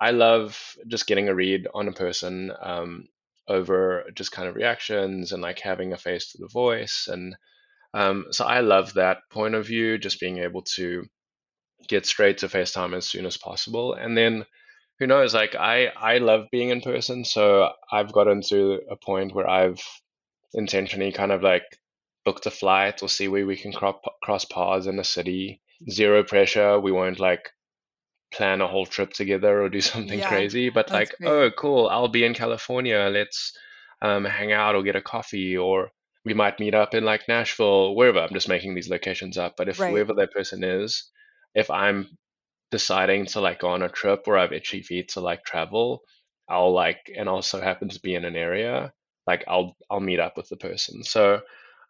[0.00, 3.06] I love just getting a read on a person um,
[3.48, 7.36] over just kind of reactions and like having a face to the voice and
[7.94, 11.04] um, so I love that point of view, just being able to
[11.88, 13.94] get straight to FaceTime as soon as possible.
[13.94, 14.44] And then
[14.98, 17.24] who knows, like I, I love being in person.
[17.24, 19.80] So I've gotten to a point where I've
[20.54, 21.62] intentionally kind of like
[22.24, 25.60] booked a flight or see where we can crop, cross paths in the city.
[25.88, 26.80] Zero pressure.
[26.80, 27.50] We won't like
[28.32, 31.30] plan a whole trip together or do something yeah, crazy, but like, great.
[31.30, 33.08] oh, cool, I'll be in California.
[33.12, 33.52] Let's
[34.02, 35.90] um, hang out or get a coffee or
[36.24, 38.20] we might meet up in like Nashville, wherever.
[38.20, 39.54] I'm just making these locations up.
[39.56, 39.90] But if right.
[39.90, 41.10] whoever that person is,
[41.54, 42.08] if I'm
[42.70, 46.02] deciding to like go on a trip or I've itchy feet to like travel,
[46.48, 48.92] I'll like and also happen to be in an area,
[49.26, 51.04] like I'll I'll meet up with the person.
[51.04, 51.40] So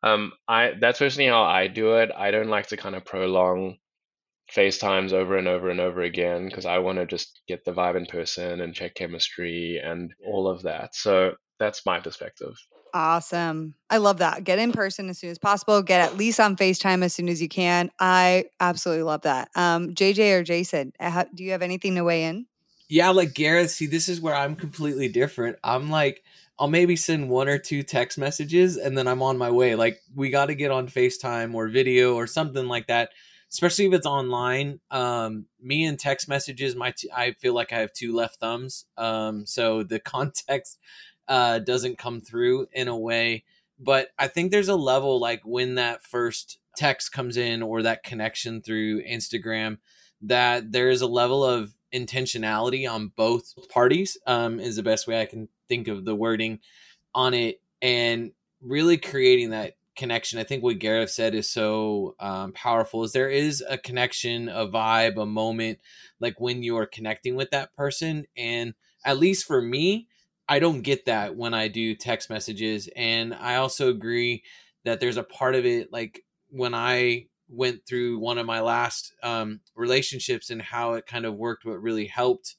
[0.02, 2.10] um I that's personally how I do it.
[2.16, 3.76] I don't like to kind of prolong
[4.54, 7.96] FaceTimes over and over and over again because I want to just get the vibe
[7.96, 10.94] in person and check chemistry and all of that.
[10.94, 12.54] So that's my perspective.
[12.94, 13.74] Awesome.
[13.90, 14.44] I love that.
[14.44, 15.82] Get in person as soon as possible.
[15.82, 17.90] Get at least on FaceTime as soon as you can.
[17.98, 19.50] I absolutely love that.
[19.56, 22.46] Um, JJ or Jason, uh, do you have anything to weigh in?
[22.88, 25.58] Yeah, like Gareth, see, this is where I'm completely different.
[25.64, 26.22] I'm like,
[26.56, 29.74] I'll maybe send one or two text messages and then I'm on my way.
[29.74, 33.10] Like, we got to get on FaceTime or video or something like that,
[33.50, 34.78] especially if it's online.
[34.92, 38.84] Um, me and text messages, my t- I feel like I have two left thumbs.
[38.96, 40.78] Um, so the context
[41.28, 43.44] uh, doesn't come through in a way.
[43.78, 48.02] But I think there's a level like when that first text comes in or that
[48.02, 49.78] connection through Instagram
[50.22, 55.20] that there is a level of intentionality on both parties um, is the best way
[55.20, 56.60] I can think of the wording
[57.14, 60.38] on it and really creating that connection.
[60.38, 64.66] I think what Gareth said is so um, powerful is there is a connection, a
[64.66, 65.78] vibe, a moment
[66.20, 68.26] like when you're connecting with that person.
[68.36, 70.08] And at least for me,
[70.48, 72.88] I don't get that when I do text messages.
[72.96, 74.42] And I also agree
[74.84, 79.14] that there's a part of it, like when I went through one of my last
[79.22, 82.56] um, relationships and how it kind of worked, what really helped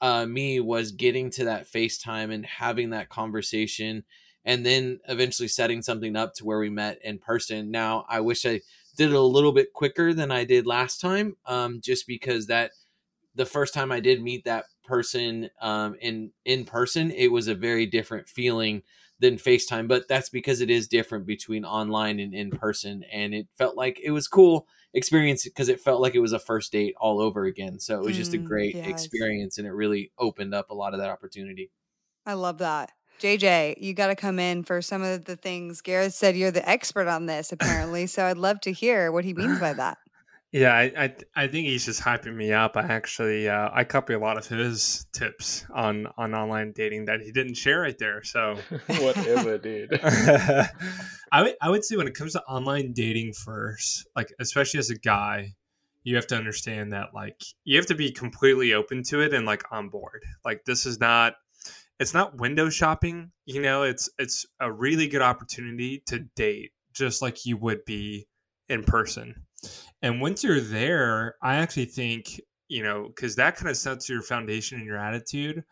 [0.00, 4.04] uh, me was getting to that FaceTime and having that conversation
[4.44, 7.70] and then eventually setting something up to where we met in person.
[7.70, 8.60] Now, I wish I
[8.96, 12.70] did it a little bit quicker than I did last time, um, just because that
[13.34, 17.54] the first time I did meet that person um, in in person, it was a
[17.54, 18.82] very different feeling
[19.20, 19.86] than FaceTime.
[19.88, 24.00] But that's because it is different between online and in person, and it felt like
[24.02, 27.44] it was cool experience because it felt like it was a first date all over
[27.44, 27.78] again.
[27.78, 28.88] So it was just a mm, great yes.
[28.88, 31.70] experience, and it really opened up a lot of that opportunity.
[32.26, 32.90] I love that.
[33.20, 35.80] JJ, you got to come in for some of the things.
[35.80, 38.06] Gareth said you're the expert on this, apparently.
[38.06, 39.98] so I'd love to hear what he means by that.
[40.50, 42.76] Yeah, I, I, I think he's just hyping me up.
[42.76, 47.20] I actually uh, I copy a lot of his tips on on online dating that
[47.20, 48.22] he didn't share right there.
[48.22, 48.56] So
[48.86, 50.00] whatever, dude.
[50.02, 54.88] I would I would say when it comes to online dating first, like especially as
[54.88, 55.52] a guy,
[56.02, 59.44] you have to understand that like you have to be completely open to it and
[59.44, 60.22] like on board.
[60.46, 61.34] Like this is not
[62.00, 67.20] it's not window shopping, you know, it's it's a really good opportunity to date just
[67.20, 68.26] like you would be
[68.70, 69.44] in person
[70.02, 74.22] and once you're there, I actually think, you know, because that kind of sets your
[74.22, 75.64] foundation and your attitude.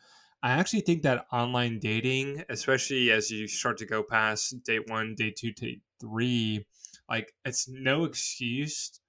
[0.42, 5.14] I actually think that online dating, especially as you start to go past date one,
[5.16, 6.66] date two, date three,
[7.08, 9.00] like it's no excuse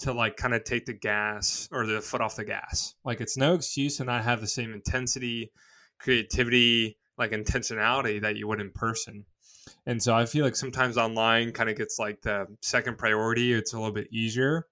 [0.00, 2.94] to like kind of take the gas or the foot off the gas.
[3.04, 5.52] Like it's no excuse to not have the same intensity,
[5.98, 9.24] creativity, like intentionality that you would in person.
[9.86, 13.52] And so I feel like sometimes online kind of gets like the second priority.
[13.52, 14.66] It's a little bit easier.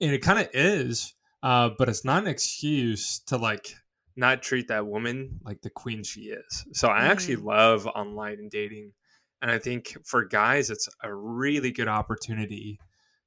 [0.00, 3.74] And it kind of is, uh, but it's not an excuse to like
[4.16, 6.64] not treat that woman like the queen she is.
[6.72, 7.44] So I actually mm.
[7.44, 8.92] love online and dating.
[9.42, 12.78] And I think for guys, it's a really good opportunity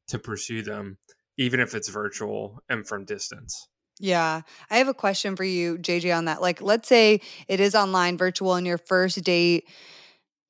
[0.07, 0.97] to pursue them,
[1.37, 3.67] even if it's virtual and from distance.
[3.99, 4.41] Yeah.
[4.69, 6.41] I have a question for you, JJ, on that.
[6.41, 9.67] Like, let's say it is online, virtual, and your first date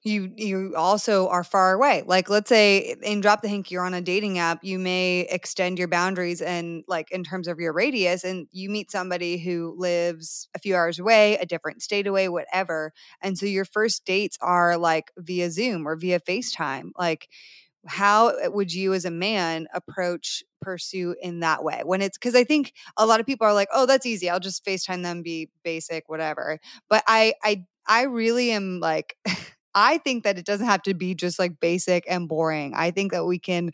[0.03, 2.03] you you also are far away.
[2.05, 5.77] Like let's say in Drop the Hanky, you're on a dating app, you may extend
[5.79, 10.47] your boundaries and like in terms of your radius, and you meet somebody who lives
[10.55, 12.93] a few hours away, a different state away, whatever.
[13.21, 16.91] And so your first dates are like via Zoom or via FaceTime.
[16.97, 17.27] Like
[17.87, 22.35] how uh, would you as a man approach pursue in that way when it's because
[22.35, 25.21] i think a lot of people are like oh that's easy i'll just facetime them
[25.21, 29.15] be basic whatever but i i i really am like
[29.77, 32.73] I think that it doesn't have to be just like basic and boring.
[32.75, 33.71] I think that we can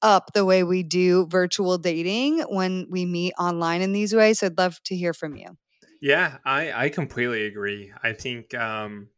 [0.00, 4.40] up the way we do virtual dating when we meet online in these ways.
[4.40, 5.56] So I'd love to hear from you.
[6.00, 7.92] Yeah, I, I completely agree.
[8.02, 9.08] I think, um,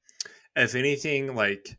[0.54, 1.78] if anything, like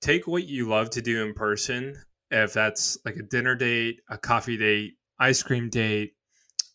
[0.00, 1.96] take what you love to do in person,
[2.30, 6.14] if that's like a dinner date, a coffee date, ice cream date,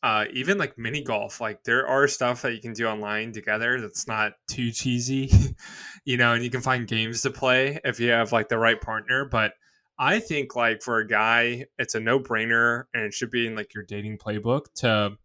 [0.03, 3.81] uh, even like mini golf like there are stuff that you can do online together
[3.81, 5.31] that's not too cheesy
[6.05, 8.81] you know and you can find games to play if you have like the right
[8.81, 9.53] partner but
[9.97, 13.73] i think like for a guy it's a no-brainer and it should be in like
[13.73, 15.17] your dating playbook to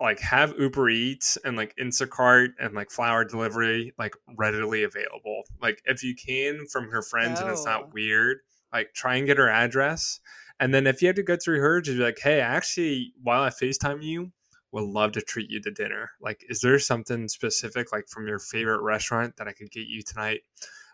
[0.00, 5.80] like have uber eats and like instacart and like flower delivery like readily available like
[5.86, 7.44] if you can from her friends oh.
[7.44, 7.90] and it's not oh.
[7.92, 8.38] weird
[8.72, 10.20] like try and get her address
[10.62, 13.42] and then if you had to go through her, just be like, hey, actually, while
[13.42, 14.30] I FaceTime you,
[14.70, 16.12] would love to treat you to dinner.
[16.20, 20.02] Like, is there something specific, like from your favorite restaurant that I could get you
[20.02, 20.42] tonight?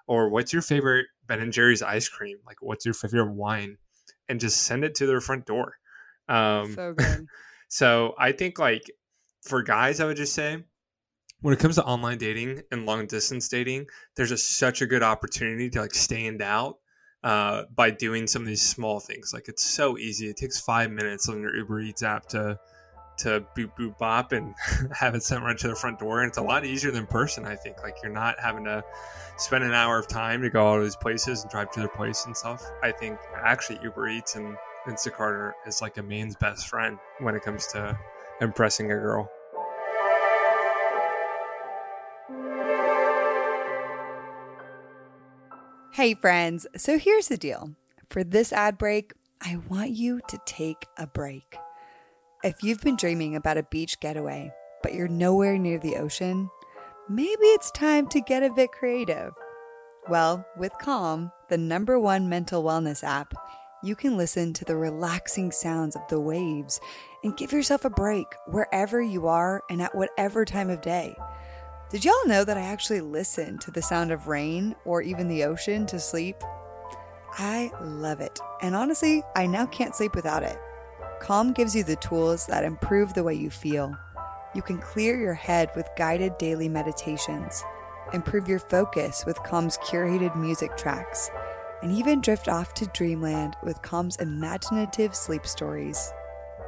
[0.07, 2.39] Or what's your favorite Ben and Jerry's ice cream?
[2.47, 3.77] Like, what's your favorite wine?
[4.27, 5.75] And just send it to their front door.
[6.31, 7.27] Um, so good.
[7.69, 8.91] so I think, like,
[9.43, 10.65] for guys, I would just say,
[11.43, 15.03] when it comes to online dating and long distance dating, there's just such a good
[15.03, 16.79] opportunity to like stand out
[17.29, 19.35] uh, by doing some of these small things.
[19.35, 20.31] Like it's so easy.
[20.31, 22.59] It takes five minutes on your Uber Eats app to
[23.19, 24.55] to boop boop bop and
[24.99, 26.23] have it sent right to the front door.
[26.23, 27.45] And it's a lot easier than person.
[27.45, 28.83] I think like you're not having to
[29.37, 32.25] spend an hour of time to go all these places and drive to their place
[32.25, 32.65] and stuff.
[32.83, 37.43] I think actually Uber Eats and Instacart is like a man's best friend when it
[37.43, 37.99] comes to
[38.41, 39.31] impressing a girl.
[45.99, 46.65] Hey, friends.
[46.77, 47.75] So here's the deal
[48.09, 51.57] for this ad break, I want you to take a break.
[52.45, 56.51] If you've been dreaming about a beach getaway, but you're nowhere near the ocean,
[57.09, 59.33] maybe it's time to get a bit creative.
[60.09, 63.35] Well, with Calm, the number one mental wellness app,
[63.83, 66.79] you can listen to the relaxing sounds of the waves
[67.25, 71.17] and give yourself a break wherever you are and at whatever time of day.
[71.91, 75.45] Did y'all know that I actually listen to the sound of rain or even the
[75.45, 76.37] ocean to sleep?
[77.39, 78.39] I love it.
[78.61, 80.59] And honestly, I now can't sleep without it.
[81.23, 83.97] Calm gives you the tools that improve the way you feel.
[84.55, 87.65] You can clear your head with guided daily meditations,
[88.13, 91.31] improve your focus with Calm's curated music tracks,
[91.83, 96.13] and even drift off to dreamland with Calm's imaginative sleep stories.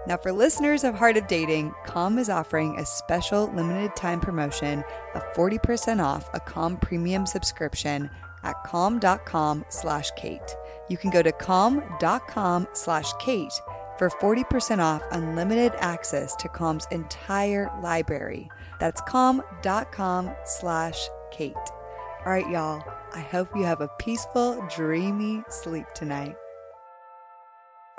[0.07, 4.83] Now, for listeners of Heart of Dating, Calm is offering a special limited time promotion
[5.15, 8.09] of 40% off a Calm premium subscription
[8.43, 10.55] at calm.com slash Kait.
[10.89, 13.53] You can go to calm.com slash Kait
[13.99, 18.49] for 40% off unlimited access to Calm's entire library.
[18.81, 21.55] That's calm.com slash Kait.
[22.25, 22.83] All right, y'all,
[23.15, 26.37] I hope you have a peaceful, dreamy sleep tonight.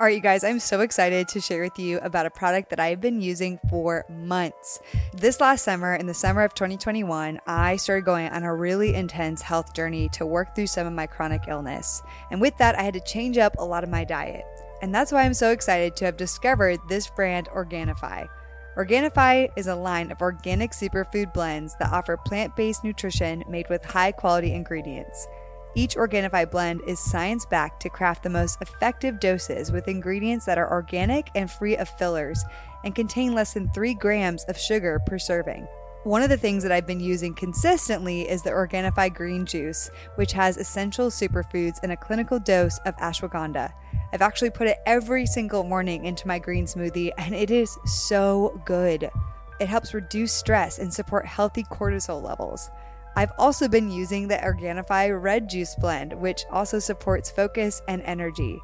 [0.02, 2.80] All right, you guys, I'm so excited to share with you about a product that
[2.80, 4.80] I've been using for months.
[5.14, 9.42] This last summer, in the summer of 2021, I started going on a really intense
[9.42, 12.02] health journey to work through some of my chronic illness.
[12.32, 14.44] And with that, I had to change up a lot of my diet.
[14.82, 18.28] And that's why I'm so excited to have discovered this brand, Organifi.
[18.76, 23.84] Organifi is a line of organic superfood blends that offer plant based nutrition made with
[23.84, 25.28] high quality ingredients.
[25.74, 30.58] Each Organifi blend is science backed to craft the most effective doses with ingredients that
[30.58, 32.44] are organic and free of fillers
[32.84, 35.66] and contain less than 3 grams of sugar per serving.
[36.04, 40.32] One of the things that I've been using consistently is the Organifi green juice, which
[40.32, 43.72] has essential superfoods and a clinical dose of ashwagandha.
[44.12, 48.60] I've actually put it every single morning into my green smoothie, and it is so
[48.66, 49.10] good.
[49.58, 52.68] It helps reduce stress and support healthy cortisol levels.
[53.14, 58.58] I've also been using the Organifi Red Juice Blend, which also supports focus and energy.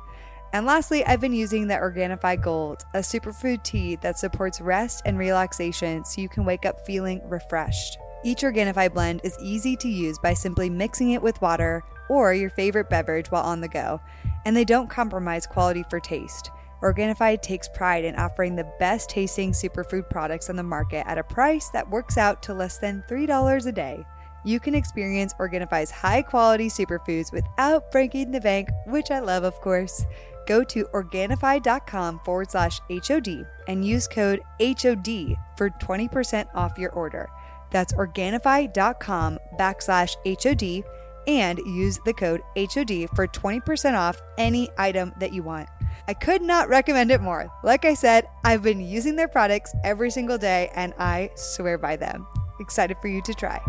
[0.55, 5.19] And lastly, I've been using the Organifi Gold, a superfood tea that supports rest and
[5.19, 7.99] relaxation so you can wake up feeling refreshed.
[8.25, 12.51] Each Organifi blend is easy to use by simply mixing it with water or your
[12.51, 14.01] favorite beverage while on the go,
[14.47, 16.51] and they don't compromise quality for taste.
[16.83, 21.25] Organifi takes pride in offering the best tasting superfood products on the market at a
[21.25, 24.05] price that works out to less than $3 a day.
[24.45, 29.55] You can experience Organifi's high quality superfoods without breaking the bank, which I love, of
[29.61, 30.05] course.
[30.47, 37.28] Go to Organifi.com forward slash HOD and use code HOD for 20% off your order.
[37.70, 40.84] That's Organifi.com backslash HOD
[41.26, 45.68] and use the code HOD for 20% off any item that you want.
[46.07, 47.51] I could not recommend it more.
[47.62, 51.97] Like I said, I've been using their products every single day and I swear by
[51.97, 52.26] them.
[52.59, 53.61] Excited for you to try.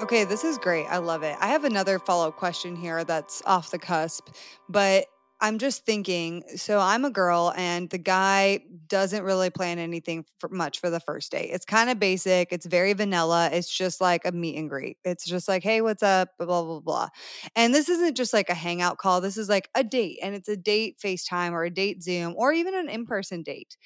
[0.00, 0.86] Okay, this is great.
[0.86, 1.36] I love it.
[1.40, 4.30] I have another follow up question here that's off the cusp,
[4.66, 5.04] but
[5.42, 6.42] I'm just thinking.
[6.56, 11.00] So I'm a girl, and the guy doesn't really plan anything for much for the
[11.00, 11.50] first date.
[11.52, 12.50] It's kind of basic.
[12.50, 13.50] It's very vanilla.
[13.52, 14.96] It's just like a meet and greet.
[15.04, 16.30] It's just like, hey, what's up?
[16.38, 17.08] Blah blah blah.
[17.54, 19.20] And this isn't just like a hangout call.
[19.20, 22.54] This is like a date, and it's a date FaceTime or a date Zoom or
[22.54, 23.76] even an in person date.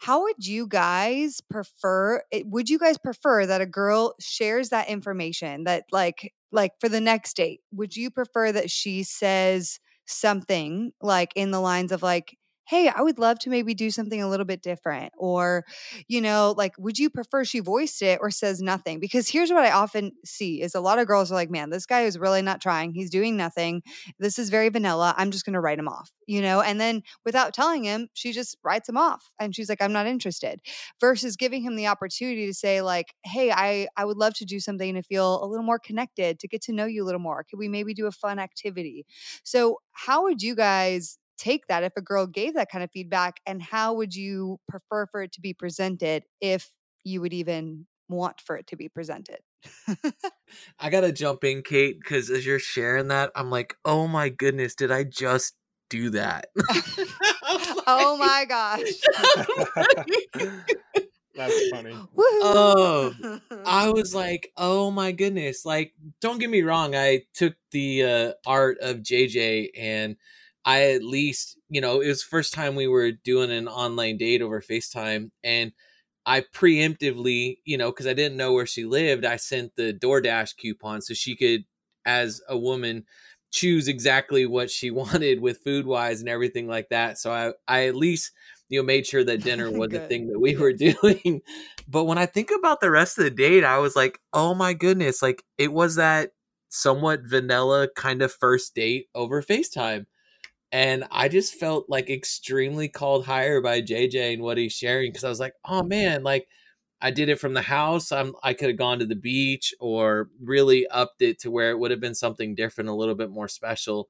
[0.00, 2.22] How would you guys prefer?
[2.44, 7.00] Would you guys prefer that a girl shares that information that like like for the
[7.00, 7.60] next date?
[7.72, 9.78] Would you prefer that she says?
[10.12, 12.36] something like in the lines of like
[12.70, 15.12] hey, I would love to maybe do something a little bit different.
[15.18, 15.64] Or,
[16.06, 19.00] you know, like, would you prefer she voiced it or says nothing?
[19.00, 21.84] Because here's what I often see is a lot of girls are like, man, this
[21.84, 22.92] guy is really not trying.
[22.92, 23.82] He's doing nothing.
[24.20, 25.14] This is very vanilla.
[25.16, 26.60] I'm just going to write him off, you know?
[26.60, 29.32] And then without telling him, she just writes him off.
[29.40, 30.60] And she's like, I'm not interested
[31.00, 34.60] versus giving him the opportunity to say like, hey, I, I would love to do
[34.60, 37.44] something to feel a little more connected, to get to know you a little more.
[37.50, 39.06] Could we maybe do a fun activity?
[39.42, 43.40] So how would you guys take that if a girl gave that kind of feedback
[43.46, 46.70] and how would you prefer for it to be presented if
[47.02, 49.38] you would even want for it to be presented
[50.78, 54.74] i gotta jump in Kait because as you're sharing that i'm like oh my goodness
[54.74, 55.54] did i just
[55.88, 56.48] do that
[57.86, 58.80] oh my gosh
[61.36, 61.96] That's funny.
[62.18, 63.14] Oh,
[63.64, 65.64] I was like, oh my goodness.
[65.64, 66.94] Like, don't get me wrong.
[66.94, 70.16] I took the uh, art of JJ and
[70.64, 74.42] I at least, you know, it was first time we were doing an online date
[74.42, 75.72] over FaceTime and
[76.26, 80.56] I preemptively, you know, because I didn't know where she lived, I sent the DoorDash
[80.56, 81.64] coupon so she could,
[82.04, 83.04] as a woman,
[83.50, 87.18] choose exactly what she wanted with food wise and everything like that.
[87.18, 88.32] So I, I at least,
[88.68, 91.40] you know, made sure that dinner was the thing that we were doing.
[91.88, 94.74] But when I think about the rest of the date, I was like, oh my
[94.74, 96.30] goodness, like it was that
[96.68, 100.06] somewhat vanilla kind of first date over FaceTime
[100.72, 105.24] and I just felt like extremely called higher by JJ and what he's sharing because
[105.24, 106.46] I was like, oh man, like
[107.00, 108.12] I did it from the house.
[108.12, 111.78] I'm I could have gone to the beach or really upped it to where it
[111.78, 114.08] would have been something different, a little bit more special.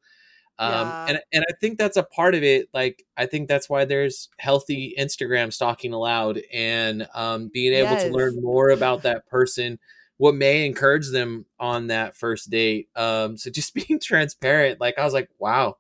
[0.59, 1.07] Um, yeah.
[1.09, 2.69] and and I think that's a part of it.
[2.75, 8.05] Like I think that's why there's healthy Instagram stalking allowed and um, being able yes.
[8.05, 9.79] to learn more about that person,
[10.19, 12.91] what may encourage them on that first date.
[12.97, 14.79] Um, so just being transparent.
[14.79, 15.77] Like I was like, wow,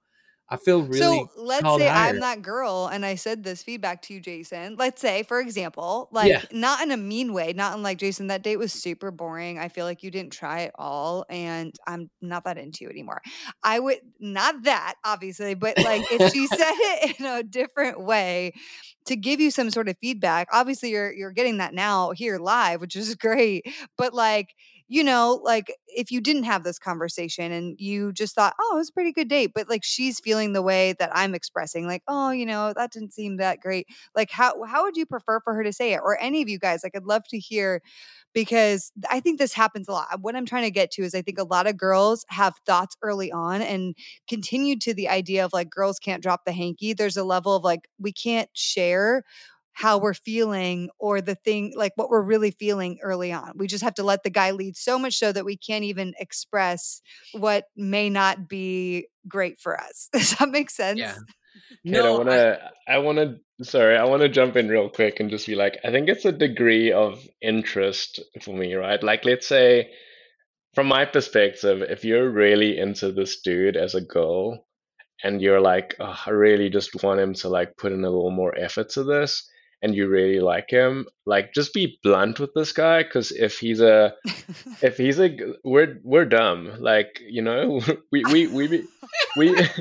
[0.52, 0.98] I feel really.
[0.98, 2.10] So let's say higher.
[2.10, 4.74] I'm that girl and I said this feedback to you, Jason.
[4.76, 6.42] Let's say, for example, like yeah.
[6.50, 9.60] not in a mean way, not in like, Jason, that date was super boring.
[9.60, 13.22] I feel like you didn't try at all and I'm not that into you anymore.
[13.62, 18.54] I would, not that obviously, but like if she said it in a different way
[19.06, 22.80] to give you some sort of feedback, obviously you're, you're getting that now here live,
[22.80, 23.72] which is great.
[23.96, 24.56] But like,
[24.92, 28.78] you know, like if you didn't have this conversation and you just thought, oh, it
[28.78, 32.02] was a pretty good date, but like she's feeling the way that I'm expressing, like,
[32.08, 33.86] oh, you know, that didn't seem that great.
[34.16, 36.58] Like, how how would you prefer for her to say it, or any of you
[36.58, 36.82] guys?
[36.82, 37.82] Like, I'd love to hear
[38.34, 40.06] because I think this happens a lot.
[40.20, 42.96] What I'm trying to get to is I think a lot of girls have thoughts
[43.02, 43.94] early on and
[44.28, 46.92] continue to the idea of like girls can't drop the hanky.
[46.94, 49.24] There's a level of like we can't share
[49.80, 53.52] how we're feeling or the thing like what we're really feeling early on.
[53.56, 56.12] We just have to let the guy lead so much so that we can't even
[56.18, 57.00] express
[57.32, 60.10] what may not be great for us.
[60.12, 60.98] Does that make sense?
[60.98, 61.14] Yeah.
[61.82, 62.70] No, I want to.
[62.86, 63.64] I, I want to.
[63.64, 66.26] Sorry, I want to jump in real quick and just be like, I think it's
[66.26, 69.02] a degree of interest for me, right?
[69.02, 69.90] Like, let's say,
[70.74, 74.66] from my perspective, if you're really into this dude as a girl,
[75.24, 78.30] and you're like, oh, I really just want him to like put in a little
[78.30, 79.50] more effort to this,
[79.82, 83.80] and you really like him, like just be blunt with this guy because if he's
[83.80, 84.14] a
[84.82, 86.72] if he's a we're we're dumb.
[86.78, 87.80] Like you know
[88.12, 88.84] we we we
[89.36, 89.66] we.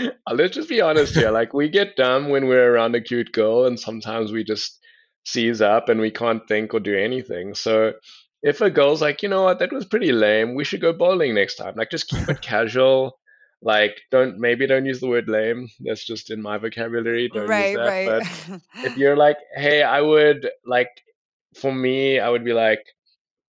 [0.00, 1.30] Uh, let's just be honest here.
[1.30, 4.78] Like we get dumb when we're around a cute girl, and sometimes we just
[5.24, 7.54] seize up and we can't think or do anything.
[7.54, 7.92] So
[8.42, 11.34] if a girl's like, you know what, that was pretty lame, we should go bowling
[11.34, 11.74] next time.
[11.76, 13.18] Like, just keep it casual.
[13.62, 15.68] Like, don't maybe don't use the word lame.
[15.80, 17.28] That's just in my vocabulary.
[17.28, 17.86] Don't right, use that.
[17.86, 18.22] right.
[18.48, 20.90] But if you're like, hey, I would like,
[21.54, 22.84] for me, I would be like,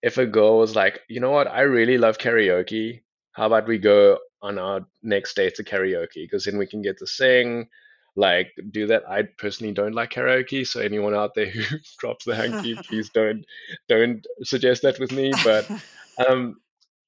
[0.04, 3.02] if a girl was like, you know what, I really love karaoke.
[3.32, 6.16] How about we go on our next date to karaoke?
[6.16, 7.68] Because then we can get to sing
[8.16, 9.10] like do that.
[9.10, 13.46] I personally don't like karaoke, so anyone out there who drops the hanky, please don't
[13.90, 15.32] don't suggest that with me.
[15.44, 15.70] But
[16.28, 16.58] um,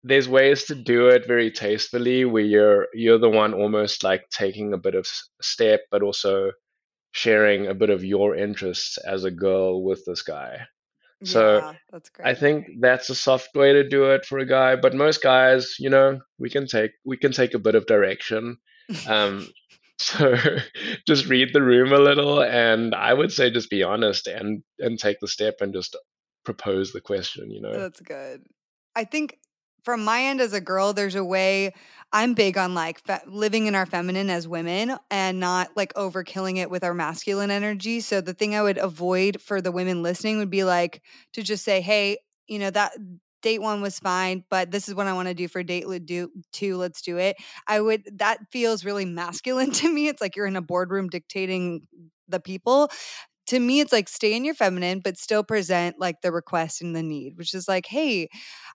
[0.06, 4.72] there's ways to do it very tastefully, where you're you're the one almost like taking
[4.72, 5.08] a bit of
[5.42, 6.52] step, but also
[7.12, 10.60] sharing a bit of your interests as a girl with this guy.
[11.24, 12.28] So yeah, that's great.
[12.28, 14.76] I think that's a soft way to do it for a guy.
[14.76, 18.58] But most guys, you know, we can take we can take a bit of direction.
[19.08, 19.48] Um,
[19.98, 20.36] so
[21.08, 25.00] just read the room a little, and I would say just be honest and and
[25.00, 25.98] take the step and just
[26.44, 27.50] propose the question.
[27.50, 28.44] You know, That's good.
[28.96, 29.40] I think
[29.86, 31.74] from my end as a girl, there's a way
[32.12, 36.58] I'm big on like fe- living in our feminine as women and not like overkilling
[36.58, 38.00] it with our masculine energy.
[38.02, 41.02] So the thing I would avoid for the women listening would be like
[41.34, 42.18] to just say, hey,
[42.48, 42.94] you know, that
[43.42, 46.30] date one was fine, but this is what I want to do for date do
[46.52, 46.78] two.
[46.78, 47.38] Let's do it.
[47.68, 50.08] I would that feels really masculine to me.
[50.08, 51.88] It's like you're in a boardroom dictating
[52.28, 52.90] the people.
[53.48, 56.96] To me, it's like stay in your feminine, but still present like the request and
[56.96, 58.28] the need, which is like, hey,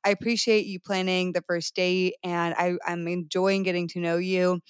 [0.04, 4.60] I appreciate you planning the first date and I, I'm enjoying getting to know you.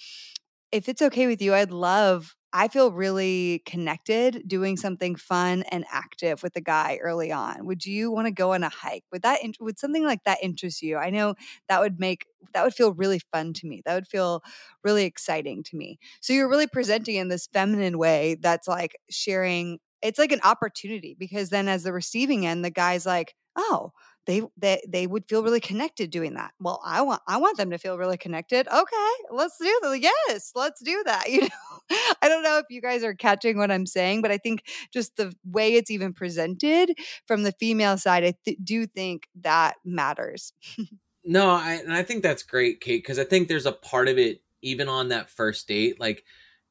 [0.71, 5.85] If it's okay with you, I'd love I feel really connected doing something fun and
[5.91, 7.65] active with a guy early on.
[7.65, 9.05] Would you want to go on a hike?
[9.13, 10.97] Would that would something like that interest you?
[10.97, 11.35] I know
[11.69, 13.81] that would make that would feel really fun to me.
[13.85, 14.43] That would feel
[14.83, 15.97] really exciting to me.
[16.21, 21.15] So you're really presenting in this feminine way that's like sharing it's like an opportunity
[21.17, 23.91] because then as the receiving end the guy's like, "Oh,
[24.27, 26.51] they they they would feel really connected doing that.
[26.59, 28.67] Well, I want I want them to feel really connected.
[28.67, 29.99] Okay, let's do that.
[30.01, 31.25] Yes, let's do that.
[31.31, 34.37] You know, I don't know if you guys are catching what I'm saying, but I
[34.37, 36.91] think just the way it's even presented
[37.25, 40.53] from the female side, I th- do think that matters.
[41.23, 44.17] No, I, and I think that's great, Kait, because I think there's a part of
[44.17, 46.23] it, even on that first date, like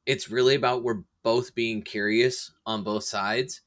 [0.05, 3.61] it's really about we're both being curious on both sides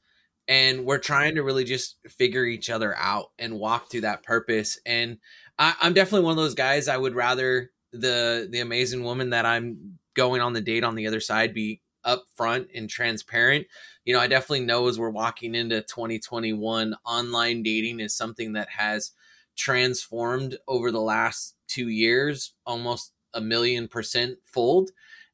[0.49, 4.79] and we're trying to really just figure each other out and walk through that purpose.
[4.85, 5.19] And
[5.59, 6.89] I, I'm definitely one of those guys.
[6.89, 11.07] I would rather the the amazing woman that I'm going on the date on the
[11.07, 13.67] other side be upfront and transparent.
[14.05, 18.69] You know, I definitely know as we're walking into 2021, online dating is something that
[18.69, 19.13] has
[19.57, 24.91] transformed over the last two years, almost a million percent fold.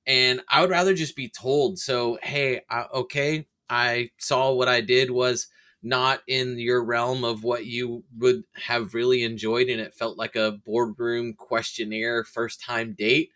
[0.06, 2.62] And I would rather just be told, so, hey,
[2.94, 5.46] okay, I saw what I did was
[5.82, 10.36] not in your realm of what you would have really enjoyed, and it felt like
[10.36, 13.30] a boardroom questionnaire first time date.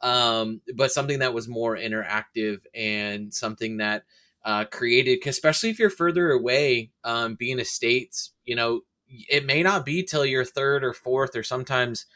[0.00, 4.04] Um, but something that was more interactive and something that
[4.44, 9.62] uh, created, especially if you're further away, um, being a states, you know, it may
[9.62, 12.06] not be till your third or fourth or sometimes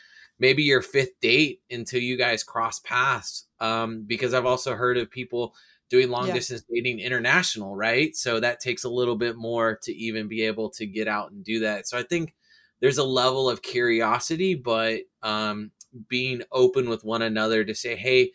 [0.42, 3.46] maybe your fifth date until you guys cross paths.
[3.60, 5.54] Um, because I've also heard of people
[5.88, 6.34] doing long yeah.
[6.34, 8.16] distance dating international, right?
[8.16, 11.44] So that takes a little bit more to even be able to get out and
[11.44, 11.86] do that.
[11.86, 12.34] So I think
[12.80, 15.70] there's a level of curiosity, but um,
[16.08, 18.32] being open with one another to say, hey,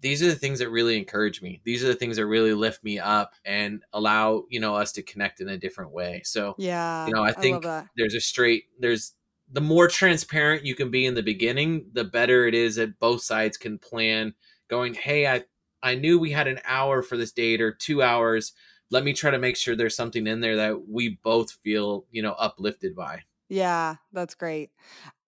[0.00, 1.60] these are the things that really encourage me.
[1.62, 5.02] These are the things that really lift me up and allow, you know, us to
[5.02, 6.22] connect in a different way.
[6.24, 9.12] So, yeah, you know, I think I there's a straight, there's
[9.52, 13.22] the more transparent you can be in the beginning, the better it is that both
[13.22, 14.34] sides can plan
[14.68, 15.44] going, hey, I,
[15.82, 18.52] I knew we had an hour for this date or two hours.
[18.90, 22.22] Let me try to make sure there's something in there that we both feel, you
[22.22, 23.22] know, uplifted by.
[23.48, 24.70] Yeah, that's great.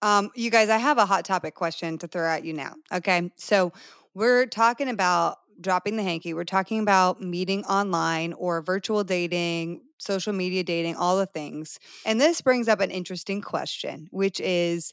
[0.00, 2.74] Um, you guys, I have a hot topic question to throw at you now.
[2.92, 3.30] Okay.
[3.36, 3.72] So
[4.14, 6.34] we're talking about dropping the hanky.
[6.34, 11.78] We're talking about meeting online or virtual dating, social media dating, all the things.
[12.05, 14.92] And this brings up an interesting question, which is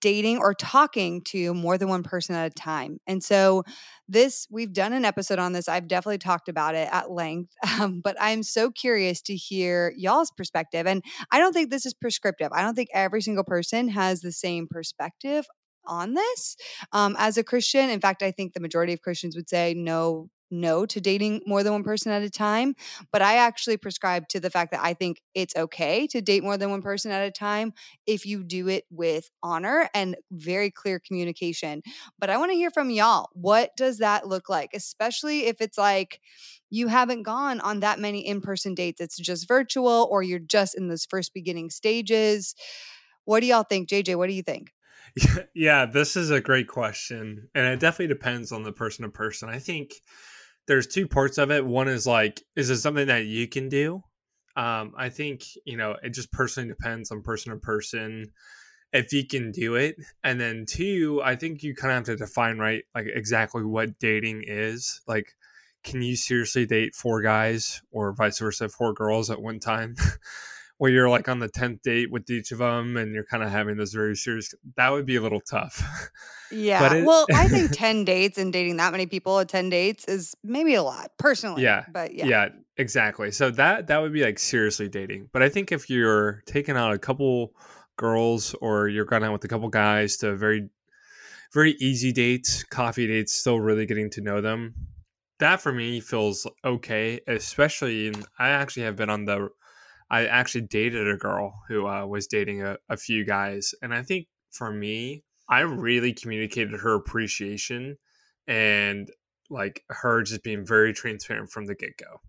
[0.00, 2.98] dating or talking to more than one person at a time.
[3.06, 3.64] And so,
[4.06, 5.68] this we've done an episode on this.
[5.68, 10.30] I've definitely talked about it at length, um, but I'm so curious to hear y'all's
[10.30, 10.86] perspective.
[10.86, 12.48] And I don't think this is prescriptive.
[12.52, 15.46] I don't think every single person has the same perspective
[15.86, 16.56] on this
[16.92, 17.90] um, as a Christian.
[17.90, 21.62] In fact, I think the majority of Christians would say no no to dating more
[21.62, 22.74] than one person at a time.
[23.12, 26.56] But I actually prescribe to the fact that I think it's okay to date more
[26.56, 27.72] than one person at a time
[28.06, 31.82] if you do it with honor and very clear communication.
[32.18, 33.28] But I want to hear from y'all.
[33.32, 34.70] What does that look like?
[34.74, 36.20] Especially if it's like,
[36.70, 39.00] you haven't gone on that many in person dates.
[39.00, 42.54] It's just virtual, or you're just in those first beginning stages
[43.24, 43.88] What do y'all think?
[43.88, 44.72] JJ, what do you think?
[45.54, 47.48] Yeah, this is a great question.
[47.54, 49.48] And it definitely depends on the person to person.
[49.48, 49.94] I think
[50.68, 51.66] there's two parts of it.
[51.66, 54.02] One is like, is it something that you can do?
[54.54, 58.32] Um, I think, you know, it just personally depends on person to person
[58.92, 59.96] if you can do it.
[60.22, 63.98] And then two, I think you kind of have to define right like exactly what
[63.98, 65.00] dating is.
[65.06, 65.32] Like,
[65.84, 69.96] can you seriously date four guys or vice versa, four girls at one time?
[70.78, 71.10] where you're mm.
[71.10, 73.92] like on the 10th date with each of them and you're kind of having this
[73.92, 76.10] very serious that would be a little tough.
[76.50, 80.06] Yeah it, well i think 10 dates and dating that many people at 10 dates
[80.06, 82.24] is maybe a lot personally yeah but yeah.
[82.24, 82.48] yeah
[82.78, 86.74] exactly so that that would be like seriously dating but i think if you're taking
[86.74, 87.52] out a couple
[87.98, 90.70] girls or you're going out with a couple guys to very
[91.52, 94.74] very easy dates coffee dates still really getting to know them
[95.40, 99.50] that for me feels okay especially in, i actually have been on the
[100.10, 103.74] I actually dated a girl who uh, was dating a, a few guys.
[103.82, 107.96] And I think for me, I really communicated her appreciation
[108.46, 109.10] and
[109.50, 112.20] like her just being very transparent from the get go.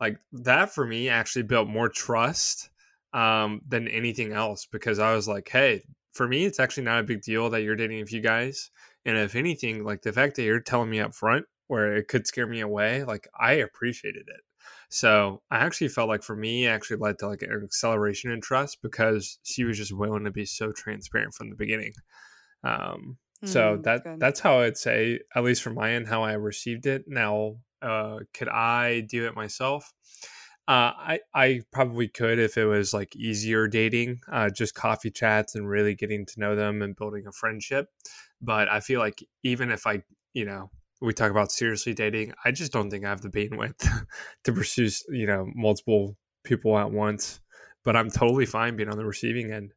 [0.00, 2.70] Like that for me actually built more trust
[3.12, 7.04] um, than anything else because I was like, hey, for me, it's actually not a
[7.04, 8.70] big deal that you're dating a few guys.
[9.04, 12.26] And if anything, like the fact that you're telling me up front where it could
[12.26, 14.40] scare me away, like I appreciated it.
[14.88, 18.40] So I actually felt like for me, it actually led to like an acceleration in
[18.40, 21.92] trust because she was just willing to be so transparent from the beginning.
[22.62, 24.20] Um, mm, so that good.
[24.20, 27.04] that's how I'd say, at least from my end, how I received it.
[27.06, 29.92] Now, uh, could I do it myself?
[30.68, 35.54] Uh, I I probably could if it was like easier dating, uh, just coffee chats
[35.54, 37.88] and really getting to know them and building a friendship.
[38.40, 40.70] But I feel like even if I, you know,
[41.00, 44.06] we talk about seriously dating, I just don't think I have the bandwidth
[44.44, 47.40] to pursue, you know, multiple people at once.
[47.84, 49.72] But I'm totally fine being on the receiving end.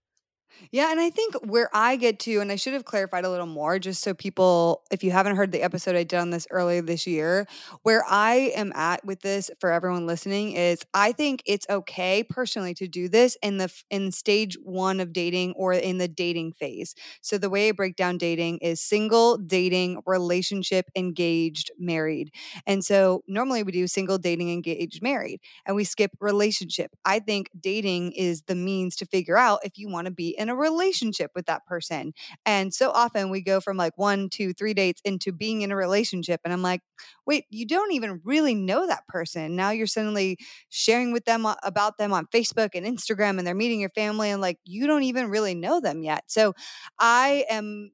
[0.72, 3.46] Yeah, and I think where I get to, and I should have clarified a little
[3.48, 6.82] more just so people, if you haven't heard the episode I did on this earlier
[6.82, 7.48] this year,
[7.84, 12.74] where I am at with this for everyone listening is I think it's okay personally
[12.76, 16.96] to do this in the in stage 1 of dating or in the dating phase.
[17.22, 22.32] So the way I break down dating is single, dating, relationship, engaged, married.
[22.66, 26.92] And so normally we do single, dating, engaged, married, and we skip relationship.
[27.06, 30.50] I think dating is the means to figure out if you want to be in
[30.50, 32.14] a relationship with that person.
[32.46, 35.76] And so often we go from like one, two, three dates into being in a
[35.76, 36.42] relationship.
[36.44, 36.82] And I'm like,
[37.28, 39.56] wait, you don't even really know that person.
[39.56, 40.38] Now you're suddenly
[40.70, 44.42] sharing with them about them on Facebook and Instagram, and they're meeting your family, and
[44.42, 46.24] like you don't even really know them yet.
[46.28, 46.54] So
[46.98, 47.92] I am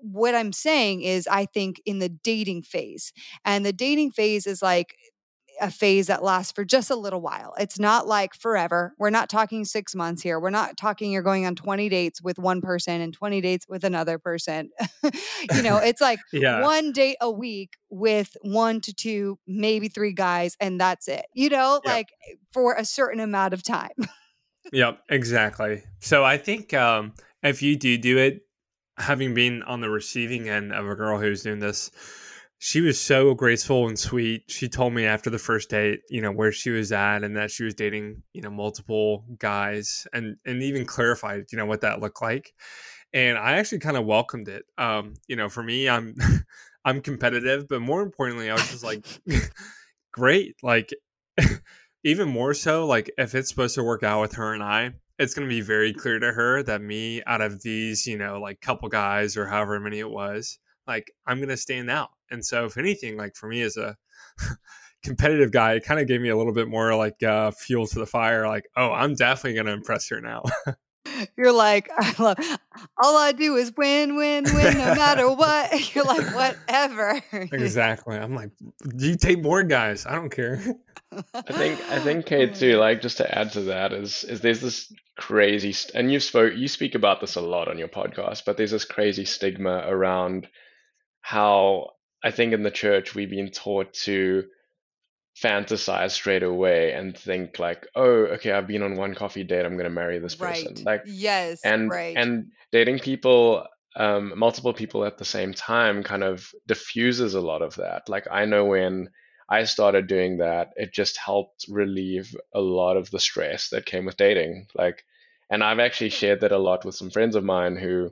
[0.00, 3.12] what I'm saying is, I think in the dating phase,
[3.44, 4.94] and the dating phase is like
[5.60, 7.54] a phase that lasts for just a little while.
[7.58, 8.94] It's not like forever.
[8.98, 10.38] We're not talking six months here.
[10.40, 13.84] We're not talking you're going on 20 dates with one person and 20 dates with
[13.84, 14.70] another person.
[15.54, 16.62] you know, it's like yeah.
[16.62, 21.48] one date a week with one to two, maybe three guys, and that's it, you
[21.48, 21.94] know, yep.
[21.94, 22.08] like
[22.52, 23.92] for a certain amount of time.
[24.72, 25.84] yep, exactly.
[26.00, 28.42] So I think um, if you do do it,
[28.96, 31.90] having been on the receiving end of a girl who's doing this,
[32.64, 34.44] she was so graceful and sweet.
[34.48, 37.50] She told me after the first date, you know, where she was at and that
[37.50, 42.00] she was dating, you know, multiple guys and and even clarified, you know, what that
[42.00, 42.54] looked like.
[43.12, 44.64] And I actually kind of welcomed it.
[44.78, 46.14] Um, you know, for me, I'm
[46.86, 49.04] I'm competitive, but more importantly, I was just like
[50.12, 50.56] great.
[50.62, 50.90] Like
[52.02, 55.34] even more so, like if it's supposed to work out with her and I, it's
[55.34, 58.62] going to be very clear to her that me out of these, you know, like
[58.62, 62.08] couple guys or however many it was, like I'm going to stand out.
[62.30, 63.96] And so, if anything, like for me as a
[65.04, 67.98] competitive guy, it kind of gave me a little bit more like uh, fuel to
[67.98, 68.46] the fire.
[68.48, 70.42] Like, oh, I'm definitely going to impress her now.
[71.36, 72.36] You're like, I love,
[73.02, 75.94] all I do is win, win, win, no matter what.
[75.94, 77.20] You're like, whatever.
[77.32, 78.16] exactly.
[78.16, 78.50] I'm like,
[78.96, 80.06] you take more guys.
[80.06, 80.62] I don't care.
[81.32, 82.76] I think I think Kait too.
[82.76, 86.54] Like just to add to that is is there's this crazy st- and you spoke
[86.56, 90.48] you speak about this a lot on your podcast, but there's this crazy stigma around
[91.20, 91.90] how
[92.24, 94.44] I think in the church we've been taught to
[95.40, 99.74] fantasize straight away and think like, oh, okay, I've been on one coffee date, I'm
[99.74, 100.74] going to marry this person.
[100.76, 100.84] Right.
[100.84, 102.16] Like, yes, and right.
[102.16, 103.66] and dating people,
[103.96, 108.08] um, multiple people at the same time, kind of diffuses a lot of that.
[108.08, 109.10] Like, I know when
[109.48, 114.06] I started doing that, it just helped relieve a lot of the stress that came
[114.06, 114.68] with dating.
[114.74, 115.04] Like,
[115.50, 118.10] and I've actually shared that a lot with some friends of mine who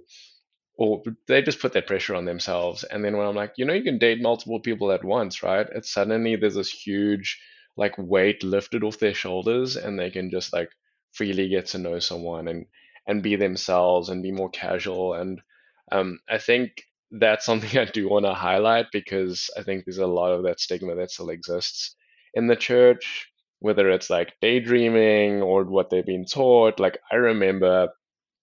[0.77, 2.85] or they just put that pressure on themselves.
[2.85, 5.67] And then when I'm like, you know, you can date multiple people at once, right?
[5.75, 7.41] It's suddenly there's this huge
[7.77, 10.71] like weight lifted off their shoulders and they can just like
[11.13, 12.67] freely get to know someone and
[13.07, 15.15] and be themselves and be more casual.
[15.15, 15.41] And
[15.91, 20.07] um, I think that's something I do want to highlight because I think there's a
[20.07, 21.95] lot of that stigma that still exists
[22.35, 23.29] in the church,
[23.61, 26.81] whether it's like daydreaming or what they've been taught.
[26.81, 27.89] Like I remember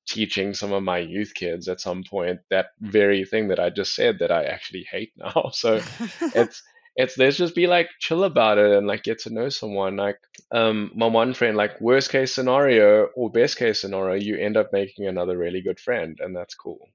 [0.09, 3.95] teaching some of my youth kids at some point that very thing that I just
[3.95, 5.51] said that I actually hate now.
[5.53, 5.79] So
[6.35, 6.63] it's
[6.95, 9.95] it's let's just be like chill about it and like get to know someone.
[9.95, 10.19] Like
[10.51, 14.73] um my one friend, like worst case scenario or best case scenario, you end up
[14.73, 16.89] making another really good friend and that's cool.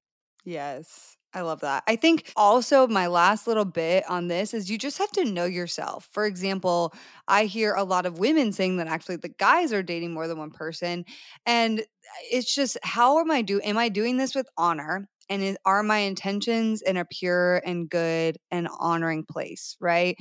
[0.45, 1.17] Yes.
[1.37, 1.83] I love that.
[1.89, 5.47] I think also my last little bit on this is you just have to know
[5.47, 6.09] yourself.
[6.13, 6.95] For example,
[7.27, 10.39] I hear a lot of women saying that actually the guys are dating more than
[10.39, 11.05] one person.
[11.45, 11.85] And eh,
[12.31, 15.09] it's just how am I do am I doing this with honor?
[15.29, 20.17] And is, are my intentions in a pure and good and honoring place, right?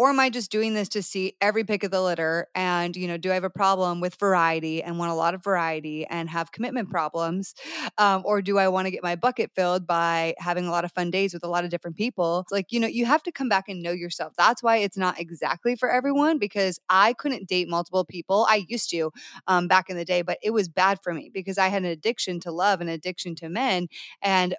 [0.00, 2.46] Or am i just doing this to see every pick of the litter?
[2.54, 5.44] And you know do i have a problem with variety and want a lot of
[5.44, 7.54] variety and have commitment problems?
[7.98, 10.92] Um, or do i want to get my bucket filled by having a lot of
[10.92, 12.40] fun days with a lot of different people?
[12.40, 14.32] It's like you know you have to come back and know yourself.
[14.38, 18.46] That's why it's not exactly for everyone because i couldn't date multiple people.
[18.48, 19.12] I used to
[19.48, 21.90] um, back in the day but it was bad for me because i had an
[21.90, 23.88] addiction to love and addiction to men.
[24.22, 24.54] And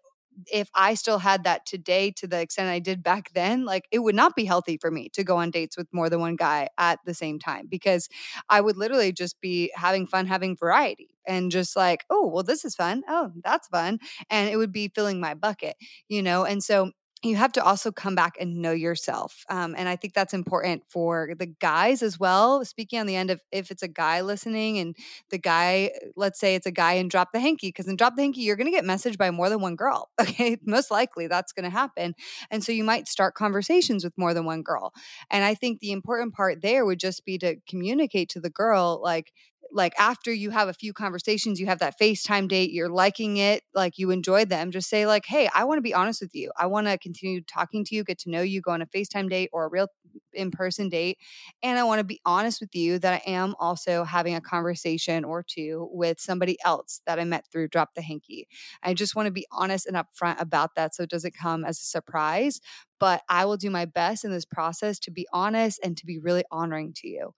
[0.51, 3.99] if I still had that today to the extent I did back then, like it
[3.99, 6.69] would not be healthy for me to go on dates with more than one guy
[6.77, 8.09] at the same time because
[8.49, 12.65] I would literally just be having fun, having variety and just like, oh, well, this
[12.65, 13.03] is fun.
[13.07, 13.99] Oh, that's fun.
[14.29, 15.75] And it would be filling my bucket,
[16.09, 16.45] you know?
[16.45, 16.91] And so
[17.23, 19.45] you have to also come back and know yourself.
[19.49, 22.65] Um, and I think that's important for the guys as well.
[22.65, 24.95] Speaking on the end of if it's a guy listening and
[25.29, 28.23] the guy, let's say it's a guy and Drop the Hanky, because in Drop the
[28.23, 30.09] Hanky, you're going to get messaged by more than one girl.
[30.31, 30.57] Okay.
[30.65, 32.13] Most likely that's going to happen.
[32.49, 34.93] And so you might start conversations with more than one girl.
[35.29, 38.99] And I think the important part there would just be to communicate to the girl,
[39.03, 39.33] like,
[39.73, 43.63] like after you have a few conversations, you have that FaceTime date, you're liking it,
[43.73, 46.51] like you enjoy them, just say like, "Hey, I want to be honest with you.
[46.57, 49.29] I want to continue talking to you, get to know you, go on a FaceTime
[49.29, 49.87] date or a real
[50.33, 51.17] in-person date,
[51.63, 55.23] and I want to be honest with you that I am also having a conversation
[55.23, 58.47] or two with somebody else that I met through Drop the Hanky.
[58.83, 61.79] I just want to be honest and upfront about that so it doesn't come as
[61.79, 62.61] a surprise,
[62.99, 66.19] but I will do my best in this process to be honest and to be
[66.19, 67.33] really honoring to you.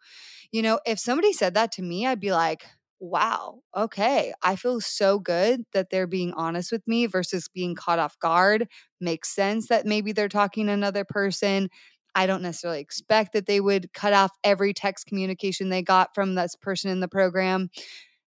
[0.52, 2.66] You know, if somebody said that to me, I'd be like,
[3.00, 8.00] wow, okay, I feel so good that they're being honest with me versus being caught
[8.00, 8.68] off guard.
[9.02, 11.70] Makes sense that maybe they're talking to another person.
[12.16, 16.36] I don't necessarily expect that they would cut off every text communication they got from
[16.36, 17.70] this person in the program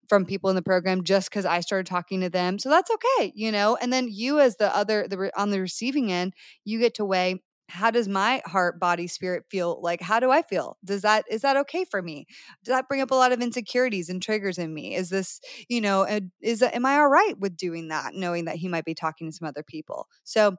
[0.08, 2.58] from people in the program just because I started talking to them.
[2.58, 3.76] So that's okay, you know.
[3.80, 6.34] And then you, as the other, the on the receiving end,
[6.64, 10.40] you get to weigh how does my heart body spirit feel like how do i
[10.42, 12.24] feel does that is that okay for me
[12.64, 15.80] does that bring up a lot of insecurities and triggers in me is this you
[15.80, 16.06] know
[16.40, 19.36] is am i all right with doing that knowing that he might be talking to
[19.36, 20.54] some other people so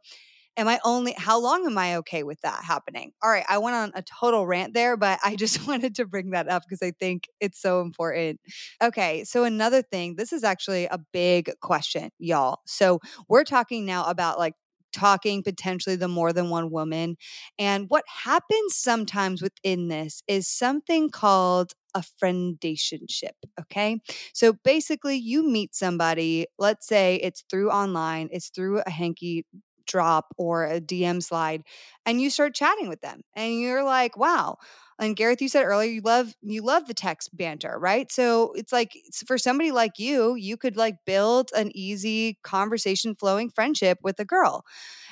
[0.58, 3.76] am i only how long am i okay with that happening all right i went
[3.76, 6.92] on a total rant there but i just wanted to bring that up because i
[7.00, 8.40] think it's so important
[8.84, 13.00] okay so another thing this is actually a big question y'all so
[13.30, 14.54] we're talking now about like
[14.94, 17.18] talking potentially the more than one woman.
[17.60, 23.36] And what happens sometimes within this is something called a friendationship.
[23.60, 24.00] Okay.
[24.34, 29.46] So basically, you meet somebody, let's say it's through online, it's through a hanky
[29.88, 31.64] drop or a DM slide,
[32.06, 33.22] and you start chatting with them.
[33.36, 34.58] And you're like, wow,
[35.00, 38.12] and Gareth, you said earlier you love you love the text banter, right?
[38.12, 43.50] So it's like for somebody like you, you could like build an easy conversation flowing
[43.50, 44.64] friendship with a girl.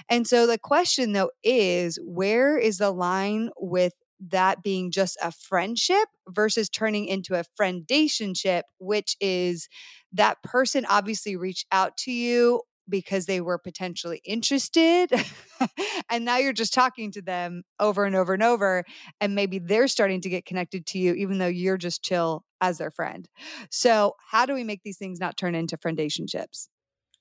[0.10, 3.94] And so the question though is where is the line with
[4.30, 9.68] that being just a friendship versus turning into a friendationship, which is
[10.14, 15.12] that person obviously reached out to you because they were potentially interested.
[16.10, 18.84] and now you're just talking to them over and over and over.
[19.20, 22.78] And maybe they're starting to get connected to you, even though you're just chill as
[22.78, 23.28] their friend.
[23.70, 26.68] So, how do we make these things not turn into friendationships?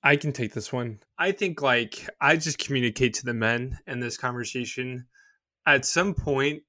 [0.03, 0.99] I can take this one.
[1.17, 5.07] I think, like, I just communicate to the men in this conversation.
[5.65, 6.61] At some point,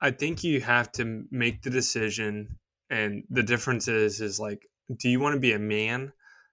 [0.00, 2.58] I think you have to make the decision.
[2.88, 4.68] And the difference is, is like,
[4.98, 6.12] do you want to be a man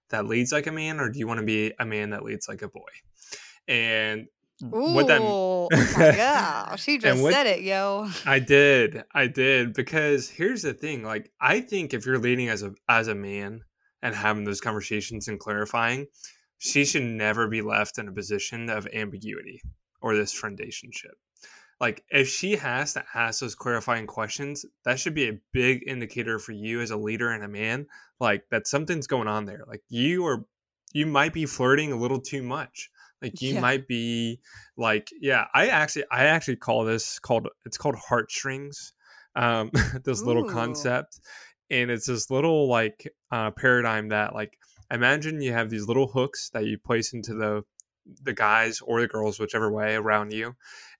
[0.09, 2.47] that leads like a man, or do you want to be a man that leads
[2.47, 2.81] like a boy?
[3.67, 4.27] And
[4.63, 8.09] Ooh, what that oh my gosh, she just what, said it, yo.
[8.25, 12.63] I did, I did, because here's the thing: like, I think if you're leading as
[12.63, 13.61] a as a man
[14.01, 16.07] and having those conversations and clarifying,
[16.57, 19.61] she should never be left in a position of ambiguity
[20.01, 21.15] or this friendationship.
[21.79, 26.39] Like if she has to ask those clarifying questions, that should be a big indicator
[26.39, 27.87] for you as a leader and a man,
[28.19, 29.63] like that something's going on there.
[29.67, 30.45] Like you are
[30.93, 32.89] you might be flirting a little too much.
[33.21, 33.61] Like you yeah.
[33.61, 34.39] might be
[34.77, 38.93] like, yeah, I actually I actually call this called it's called heartstrings.
[39.35, 39.71] Um
[40.03, 40.25] this Ooh.
[40.25, 41.19] little concept.
[41.69, 44.57] And it's this little like uh paradigm that like
[44.91, 47.63] imagine you have these little hooks that you place into the
[48.21, 50.55] the guys or the girls, whichever way around you.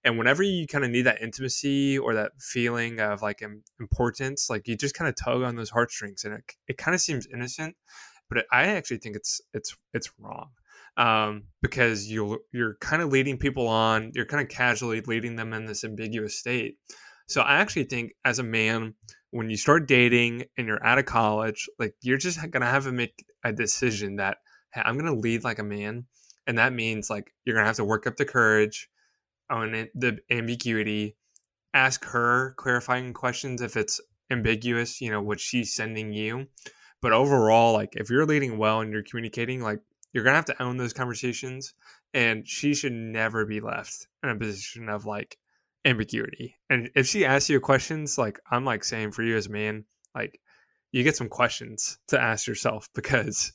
[0.05, 3.41] And whenever you kind of need that intimacy or that feeling of like
[3.79, 7.01] importance, like you just kind of tug on those heartstrings, and it, it kind of
[7.01, 7.75] seems innocent,
[8.29, 10.49] but it, I actually think it's it's it's wrong
[10.97, 15.53] um, because you you're kind of leading people on, you're kind of casually leading them
[15.53, 16.77] in this ambiguous state.
[17.27, 18.95] So I actually think as a man,
[19.31, 22.91] when you start dating and you're out of college, like you're just gonna have to
[22.91, 24.37] make a decision that
[24.73, 26.05] hey, I'm gonna lead like a man,
[26.45, 28.89] and that means like you're gonna have to work up the courage,
[29.49, 31.15] own it, the ambiguity,
[31.73, 36.47] ask her clarifying questions if it's ambiguous, you know, what she's sending you.
[37.01, 39.79] But overall, like if you're leading well and you're communicating, like
[40.13, 41.73] you're gonna have to own those conversations,
[42.13, 45.37] and she should never be left in a position of like
[45.85, 46.55] ambiguity.
[46.69, 49.85] And if she asks you questions, like I'm like saying for you as a man,
[50.15, 50.39] like
[50.91, 53.51] you get some questions to ask yourself because,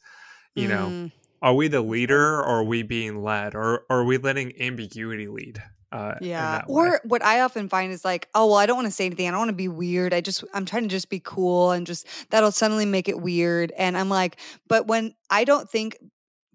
[0.55, 0.71] you mm.
[0.71, 1.11] know,
[1.41, 5.29] are we the leader or are we being led or, or are we letting ambiguity
[5.29, 5.63] lead?
[5.91, 6.63] Uh, yeah.
[6.67, 9.27] Or what I often find is like, oh, well, I don't want to say anything.
[9.27, 10.13] I don't want to be weird.
[10.13, 13.73] I just, I'm trying to just be cool and just that'll suddenly make it weird.
[13.77, 15.97] And I'm like, but when I don't think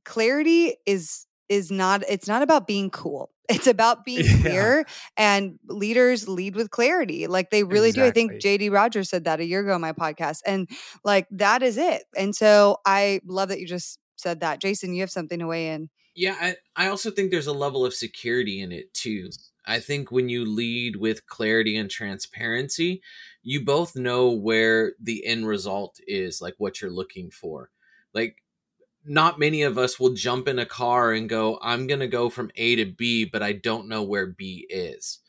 [0.04, 4.42] clarity is is not it's not about being cool it's about being yeah.
[4.42, 4.86] clear
[5.18, 8.04] and leaders lead with clarity like they really exactly.
[8.04, 10.70] do i think jd rogers said that a year ago on my podcast and
[11.04, 15.02] like that is it and so i love that you just said that jason you
[15.02, 18.61] have something to weigh in yeah i, I also think there's a level of security
[18.61, 19.30] in it too
[19.66, 23.01] i think when you lead with clarity and transparency
[23.41, 27.70] you both know where the end result is like what you're looking for
[28.14, 28.38] like
[29.05, 32.30] not many of us will jump in a car and go, I'm going to go
[32.30, 35.20] from A to B, but I don't know where B is.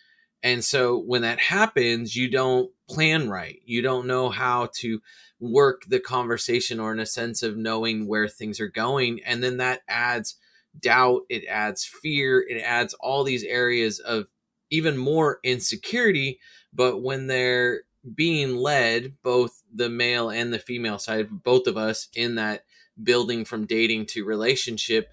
[0.43, 3.61] And so when that happens, you don't plan right.
[3.65, 5.01] You don't know how to
[5.41, 9.21] work the conversation or in a sense of knowing where things are going.
[9.25, 10.37] And then that adds
[10.81, 14.27] doubt, it adds fear, it adds all these areas of
[14.71, 16.41] even more insecurity.
[16.73, 17.83] But when they're
[18.15, 22.65] being led, both the male and the female side, both of us in that
[23.03, 25.09] building from dating to relationship,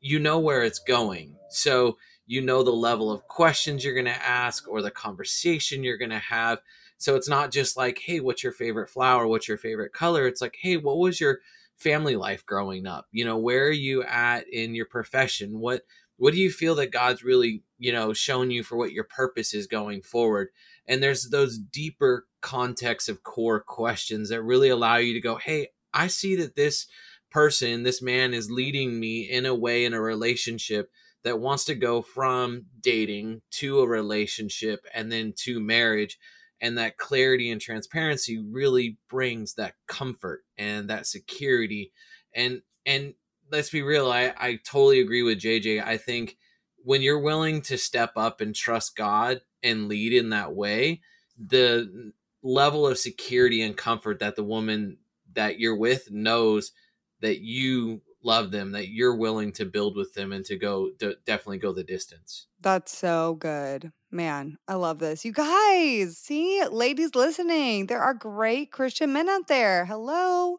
[0.00, 1.36] you know where it's going.
[1.48, 1.96] So
[2.26, 6.10] you know the level of questions you're going to ask or the conversation you're going
[6.10, 6.58] to have.
[6.98, 9.26] So it's not just like, hey, what's your favorite flower?
[9.26, 10.26] What's your favorite color?
[10.26, 11.40] It's like, hey, what was your
[11.76, 13.06] family life growing up?
[13.12, 15.58] You know, where are you at in your profession?
[15.58, 15.82] What
[16.18, 19.52] what do you feel that God's really, you know, shown you for what your purpose
[19.52, 20.48] is going forward?
[20.86, 25.68] And there's those deeper context of core questions that really allow you to go, hey,
[25.92, 26.86] I see that this
[27.30, 30.90] person, this man is leading me in a way in a relationship
[31.24, 36.18] that wants to go from dating to a relationship and then to marriage.
[36.60, 41.92] And that clarity and transparency really brings that comfort and that security.
[42.34, 43.14] And and
[43.50, 45.84] let's be real, I, I totally agree with JJ.
[45.84, 46.36] I think
[46.84, 51.00] when you're willing to step up and trust God and lead in that way,
[51.38, 54.98] the level of security and comfort that the woman
[55.34, 56.72] that you're with knows
[57.20, 61.16] that you love them, that you're willing to build with them and to go to
[61.24, 62.46] definitely go the distance.
[62.60, 63.92] That's so good.
[64.10, 65.24] Man, I love this.
[65.24, 69.84] You guys, see, ladies listening, there are great Christian men out there.
[69.84, 70.58] Hello.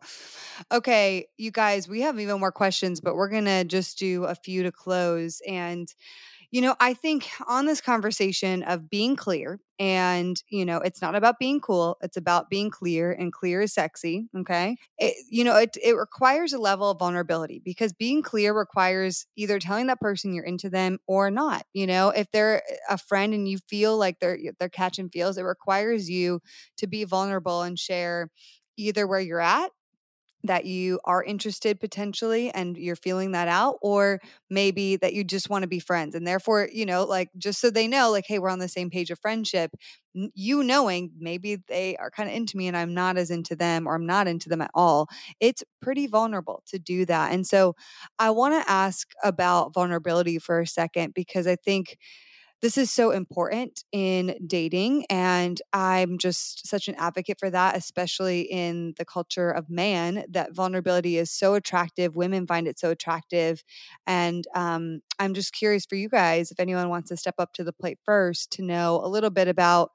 [0.72, 4.64] Okay, you guys, we have even more questions, but we're to just do a few
[4.64, 5.42] to close.
[5.48, 5.94] And
[6.52, 11.14] you know, I think on this conversation of being clear, and, you know, it's not
[11.16, 14.28] about being cool, it's about being clear, and clear is sexy.
[14.36, 14.78] Okay.
[14.98, 19.60] It, you know, it, it requires a level of vulnerability because being clear requires either
[19.60, 21.66] telling that person you're into them or not.
[21.74, 25.44] You know, if they're a friend and you feel like they're, they're catching feels, it
[25.44, 26.40] requires you
[26.78, 28.30] to be vulnerable and share
[28.78, 29.72] either where you're at
[30.48, 34.20] that you are interested potentially and you're feeling that out or
[34.50, 37.70] maybe that you just want to be friends and therefore you know like just so
[37.70, 39.72] they know like hey we're on the same page of friendship
[40.34, 43.86] you knowing maybe they are kind of into me and I'm not as into them
[43.86, 45.08] or I'm not into them at all
[45.40, 47.32] it's pretty vulnerable to do that.
[47.32, 47.76] And so
[48.18, 51.98] I want to ask about vulnerability for a second because I think
[52.62, 55.06] this is so important in dating.
[55.10, 60.56] And I'm just such an advocate for that, especially in the culture of man, that
[60.56, 62.16] vulnerability is so attractive.
[62.16, 63.64] Women find it so attractive.
[64.08, 67.64] And um, I'm just curious for you guys, if anyone wants to step up to
[67.64, 69.92] the plate first, to know a little bit about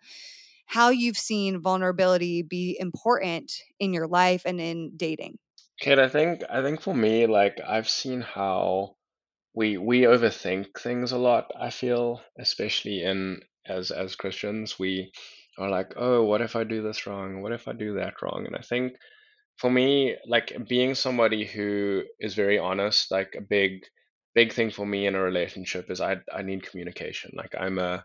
[0.66, 5.38] how you've seen vulnerability be important in your life and in dating.
[5.82, 8.94] Kait, I think I think for me, like I've seen how
[9.54, 15.12] we we overthink things a lot i feel especially in as as christians we
[15.58, 17.42] are like oh what if i do this wrong?
[17.42, 18.44] What if i do that wrong?
[18.46, 18.94] And i think
[19.58, 23.84] for me like being somebody who is very honest like a big
[24.34, 27.32] big thing for me in a relationship is i i need communication.
[27.34, 28.04] Like i'm a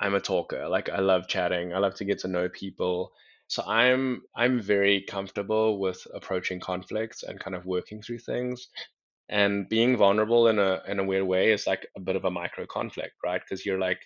[0.00, 0.68] i'm a talker.
[0.68, 1.74] Like i love chatting.
[1.74, 3.12] I love to get to know people.
[3.48, 8.68] So i'm i'm very comfortable with approaching conflicts and kind of working through things
[9.30, 12.30] and being vulnerable in a in a weird way is like a bit of a
[12.30, 13.40] micro conflict right?
[13.42, 14.00] Because you're like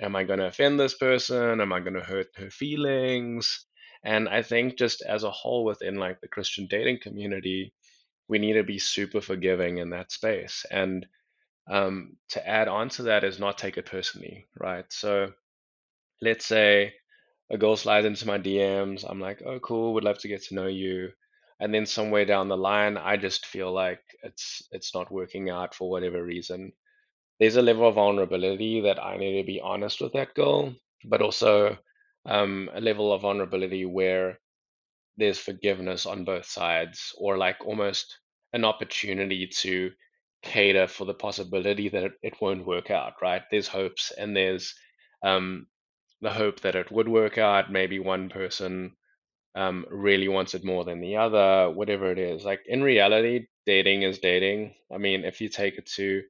[0.00, 1.60] am i going to offend this person?
[1.60, 3.66] Am i going to hurt her feelings?
[4.04, 7.72] And i think just as a whole within like the christian dating community
[8.28, 10.64] we need to be super forgiving in that space.
[10.70, 11.06] And
[11.70, 14.86] um, to add on to that is not take it personally right?
[14.90, 15.32] So
[16.22, 16.94] let's say
[17.50, 19.94] a girl slides into my dms i'm like oh cool.
[19.94, 21.10] Would love to get to know you
[21.60, 25.74] and then somewhere down the line i just feel like it's it's not working out
[25.74, 26.72] for whatever reason.
[27.40, 31.22] There's a level of vulnerability that i need to be honest with that girl but
[31.22, 31.78] also
[32.26, 34.38] um, a level of vulnerability where
[35.16, 38.18] there's forgiveness on both sides or like almost
[38.52, 39.90] an opportunity to
[40.42, 43.42] cater for the possibility that it, it won't work out right?
[43.50, 44.74] There's hopes and there's
[45.22, 45.66] um,
[46.22, 48.96] the hope that it would work out maybe one person
[49.54, 52.44] um, really wants it more than the other, whatever it is.
[52.44, 54.74] Like in reality, dating is dating.
[54.92, 56.22] I mean, if you take it to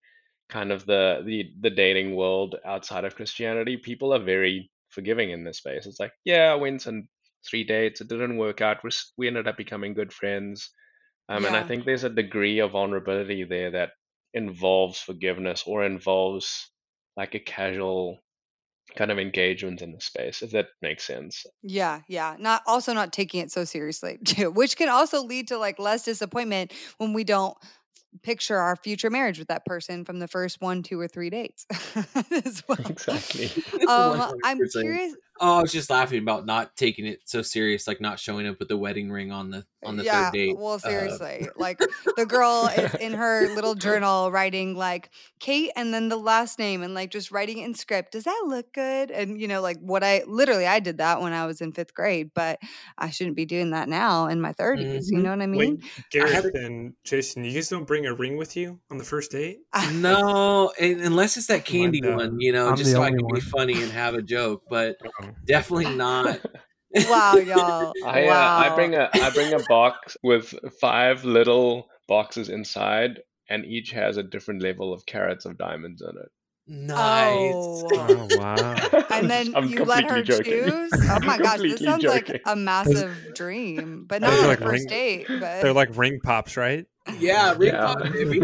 [0.49, 5.45] kind of the the the dating world outside of Christianity, people are very forgiving in
[5.45, 5.87] this space.
[5.87, 7.09] It's like, yeah, I went on
[7.49, 8.83] three dates, it didn't work out.
[8.83, 10.71] We we ended up becoming good friends,
[11.29, 13.91] um, and I think there's a degree of vulnerability there that
[14.33, 16.71] involves forgiveness or involves
[17.17, 18.19] like a casual
[18.97, 21.47] kind of engagement in the space if that makes sense.
[21.63, 25.59] Yeah yeah not also not taking it so seriously too which can also lead to
[25.59, 27.57] like less disappointment when we don't
[28.23, 31.67] picture our future marriage with that person from the first one two or three dates.
[32.69, 32.79] Well.
[32.89, 33.51] exactly.
[33.89, 38.01] Um, i'm curious Oh, I was just laughing about not taking it so serious, like
[38.01, 40.59] not showing up with the wedding ring on the on the yeah, third date.
[40.59, 41.81] Well, uh, seriously, uh, like
[42.17, 45.11] the girl is in her little journal writing like
[45.41, 48.13] Kait and then the last name and like just writing in script.
[48.13, 49.11] Does that look good?
[49.11, 51.95] And you know, like what I literally I did that when I was in fifth
[51.95, 52.59] grade, but
[52.99, 54.81] I shouldn't be doing that now in my 30s.
[54.81, 55.17] Mm-hmm.
[55.17, 55.81] You know what I mean?
[55.81, 59.31] Wait, Gareth and Jason, you guys don't bring a ring with you on the first
[59.31, 59.61] date?
[59.95, 63.35] no, unless it's that candy one, you know, I'm just so I can one.
[63.35, 64.65] be funny and have a joke.
[64.69, 66.41] But oh definitely not.
[67.09, 67.93] wow, y'all!
[68.05, 68.59] I wow.
[68.59, 73.91] Uh, I bring a I bring a box with five little boxes inside, and each
[73.93, 76.29] has a different level of carats of diamonds in it.
[76.67, 77.53] Nice.
[77.53, 79.07] Oh, oh wow.
[79.11, 80.45] And then I'm you let her joking.
[80.45, 80.91] choose?
[80.93, 82.35] Oh my gosh, this sounds joking.
[82.35, 84.05] like a massive dream.
[84.07, 85.27] But not like first ring, date.
[85.29, 85.63] But...
[85.63, 86.87] They're like ring pops, right?
[87.19, 87.87] Yeah, ring yeah.
[87.87, 88.43] pop, baby.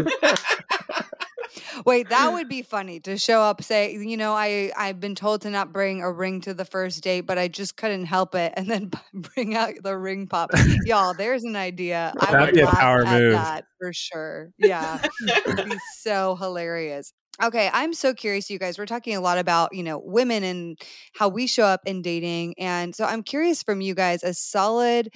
[1.87, 5.43] Wait, that would be funny to show up, say, you know, I I've been told
[5.43, 8.53] to not bring a ring to the first date, but I just couldn't help it,
[8.57, 10.51] and then bring out the ring pop.
[10.83, 12.13] Y'all, there's an idea.
[12.19, 13.31] I That'd would be a power move.
[13.31, 14.51] that for sure.
[14.57, 15.01] Yeah,
[15.47, 17.13] it'd be so hilarious.
[17.41, 18.79] Okay, I'm so curious, you guys.
[18.79, 20.77] We're talking a lot about, you know, women and
[21.13, 22.55] how we show up in dating.
[22.57, 25.09] And so I'm curious from you guys, as solid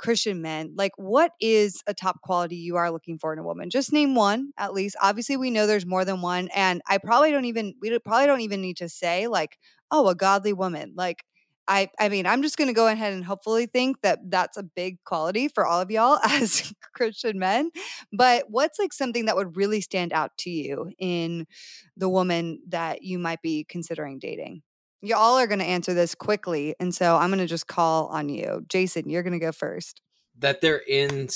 [0.00, 3.68] Christian men, like what is a top quality you are looking for in a woman?
[3.68, 4.96] Just name one at least.
[5.00, 6.48] Obviously, we know there's more than one.
[6.54, 9.58] And I probably don't even, we probably don't even need to say, like,
[9.90, 10.94] oh, a godly woman.
[10.96, 11.24] Like,
[11.68, 14.62] I, I mean, I'm just going to go ahead and hopefully think that that's a
[14.62, 17.70] big quality for all of y'all as Christian men.
[18.10, 21.46] But what's like something that would really stand out to you in
[21.94, 24.62] the woman that you might be considering dating?
[25.02, 26.74] You all are going to answer this quickly.
[26.78, 28.64] And so I'm going to just call on you.
[28.68, 30.02] Jason, you're going to go first.
[30.38, 31.28] That they're in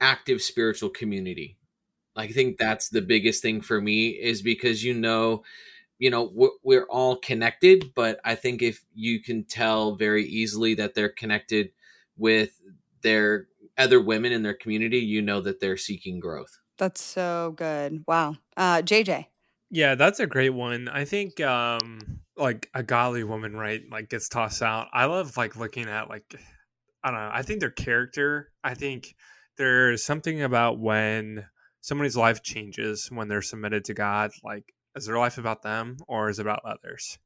[0.00, 1.56] active spiritual community.
[2.16, 5.44] I think that's the biggest thing for me is because you know,
[5.98, 10.74] you know, we're, we're all connected, but I think if you can tell very easily
[10.74, 11.70] that they're connected
[12.16, 12.60] with
[13.02, 13.46] their
[13.78, 16.58] other women in their community, you know that they're seeking growth.
[16.78, 18.04] That's so good.
[18.06, 18.36] Wow.
[18.56, 19.26] Uh, JJ.
[19.70, 20.88] Yeah, that's a great one.
[20.88, 23.82] I think um like a godly woman, right?
[23.90, 24.88] Like gets tossed out.
[24.92, 26.24] I love like looking at like
[27.04, 27.30] I don't know.
[27.32, 28.50] I think their character.
[28.64, 29.14] I think
[29.56, 31.46] there's something about when
[31.80, 34.30] somebody's life changes when they're submitted to God.
[34.42, 34.64] Like
[34.96, 37.18] Is their life about them or is it about others?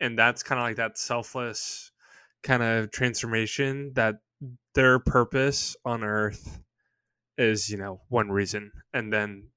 [0.00, 1.92] And that's kind of like that selfless
[2.42, 4.16] kind of transformation that
[4.74, 6.58] their purpose on earth
[7.38, 8.72] is, you know, one reason.
[8.92, 9.51] And then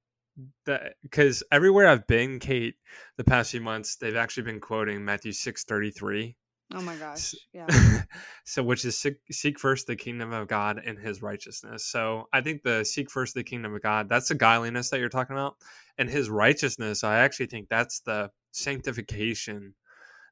[0.66, 2.74] that because everywhere I've been, Kait,
[3.16, 6.36] the past few months, they've actually been quoting Matthew six thirty three.
[6.74, 7.34] Oh my gosh!
[7.52, 8.02] Yeah.
[8.44, 11.86] so, which is seek, seek, first the kingdom of God and His righteousness.
[11.86, 14.08] So, I think the seek first the kingdom of God.
[14.08, 15.56] That's the godliness that you're talking about,
[15.98, 17.02] and His righteousness.
[17.02, 19.74] I actually think that's the sanctification,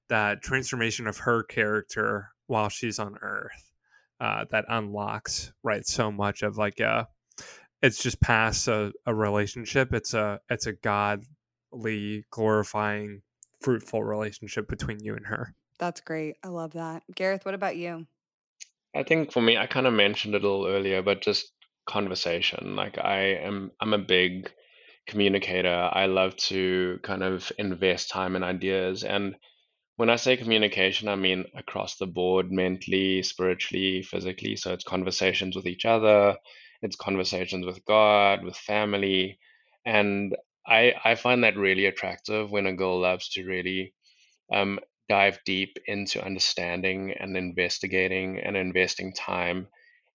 [0.08, 3.72] that transformation of her character while she's on Earth,
[4.20, 7.04] uh, that unlocks right so much of like a uh,
[7.84, 9.92] it's just past a, a relationship.
[9.92, 13.20] It's a it's a godly, glorifying,
[13.60, 15.54] fruitful relationship between you and her.
[15.78, 16.36] That's great.
[16.42, 17.02] I love that.
[17.14, 18.06] Gareth, what about you?
[18.96, 21.52] I think for me, I kind of mentioned it a little earlier, but just
[21.86, 22.74] conversation.
[22.74, 24.50] Like I am, I'm a big
[25.06, 25.90] communicator.
[25.92, 29.04] I love to kind of invest time in ideas.
[29.04, 29.34] And
[29.96, 34.56] when I say communication, I mean across the board, mentally, spiritually, physically.
[34.56, 36.36] So it's conversations with each other,
[36.82, 39.38] it's conversations with God, with family,
[39.86, 43.94] and I I find that really attractive when a girl loves to really
[44.52, 49.68] um, dive deep into understanding and investigating and investing time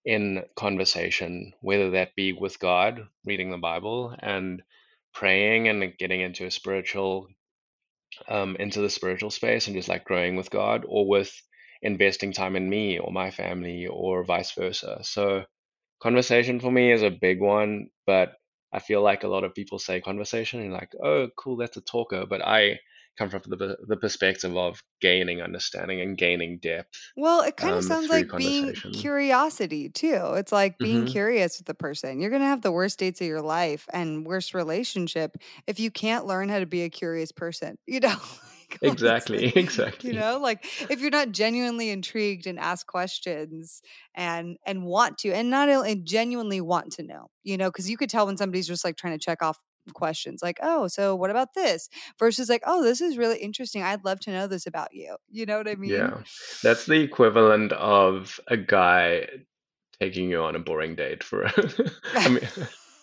[0.04, 4.62] in conversation, whether that be with God, reading the Bible, and
[5.14, 7.28] praying and getting into a spiritual
[8.28, 11.32] um, into the spiritual space and just like growing with God, or with
[11.82, 15.00] investing time in me or my family, or vice versa.
[15.02, 15.44] So
[16.02, 18.32] conversation for me is a big one, but
[18.72, 21.80] I feel like a lot of people say conversation and like, oh, cool, that's a
[21.80, 22.24] talker.
[22.28, 22.78] But I
[23.18, 26.88] come from the, the perspective of gaining understanding and gaining depth.
[27.16, 30.34] Well, it kind of um, sounds like being curiosity too.
[30.34, 31.12] It's like being mm-hmm.
[31.12, 32.20] curious with the person.
[32.20, 35.36] You're going to have the worst dates of your life and worst relationship
[35.66, 38.16] if you can't learn how to be a curious person, you know?
[38.82, 43.82] exactly exactly you know like if you're not genuinely intrigued and ask questions
[44.14, 47.96] and and want to and not only genuinely want to know you know because you
[47.96, 49.58] could tell when somebody's just like trying to check off
[49.94, 51.88] questions like oh so what about this?
[52.18, 55.16] versus like oh this is really interesting i'd love to know this about you.
[55.30, 55.90] You know what i mean?
[55.90, 56.18] Yeah
[56.62, 59.26] that's the equivalent of a guy
[60.00, 61.46] taking you on a boring date for
[62.14, 62.48] I mean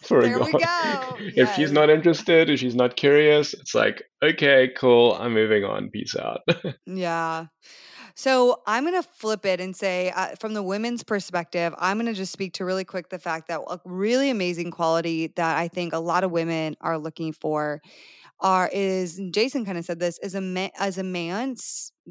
[0.02, 0.60] for there a we go.
[1.20, 5.90] if she's not interested, if she's not curious, it's like, okay, cool, I'm moving on.
[5.90, 6.42] Peace out.
[6.86, 7.48] yeah.
[8.16, 12.08] So I'm going to flip it and say, uh, from the women's perspective, I'm going
[12.08, 15.68] to just speak to really quick the fact that a really amazing quality that I
[15.68, 17.80] think a lot of women are looking for
[18.40, 21.56] are is Jason kind of said this is a man, as a man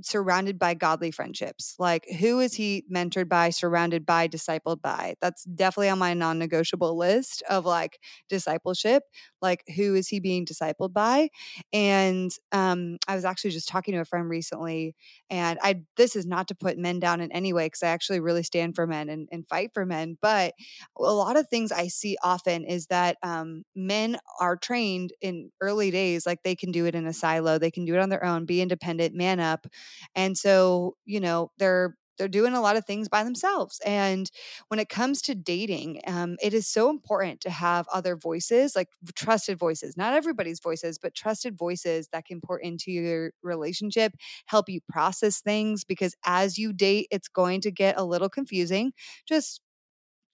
[0.03, 1.74] surrounded by godly friendships.
[1.78, 5.14] Like, who is he mentored by, surrounded by, discipled by?
[5.20, 9.05] That's definitely on my non negotiable list of like discipleship.
[9.40, 11.28] Like, who is he being discipled by?
[11.72, 14.94] And um, I was actually just talking to a friend recently,
[15.30, 18.20] and I this is not to put men down in any way because I actually
[18.20, 20.18] really stand for men and, and fight for men.
[20.20, 20.55] But
[20.99, 25.90] a lot of things I see often is that um, men are trained in early
[25.90, 28.24] days, like they can do it in a silo, they can do it on their
[28.24, 29.66] own, be independent, man up
[30.14, 33.78] and so, you know, they're they're doing a lot of things by themselves.
[33.84, 34.30] And
[34.68, 38.89] when it comes to dating, um, it is so important to have other voices, like
[39.14, 44.14] trusted voices, not everybody's voices, but trusted voices that can pour into your relationship,
[44.47, 45.84] help you process things.
[45.84, 48.93] Because as you date, it's going to get a little confusing.
[49.28, 49.61] Just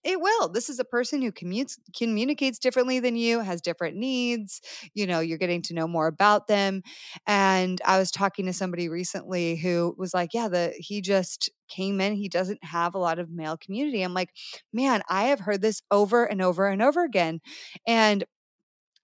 [0.05, 0.49] it will.
[0.49, 4.61] This is a person who commutes, communicates differently than you, has different needs.
[4.95, 6.83] You know, you're getting to know more about them.
[7.27, 12.01] And I was talking to somebody recently who was like, "Yeah, the he just came
[12.01, 12.15] in.
[12.15, 14.31] He doesn't have a lot of male community." I'm like,
[14.73, 17.41] "Man, I have heard this over and over and over again."
[17.87, 18.25] And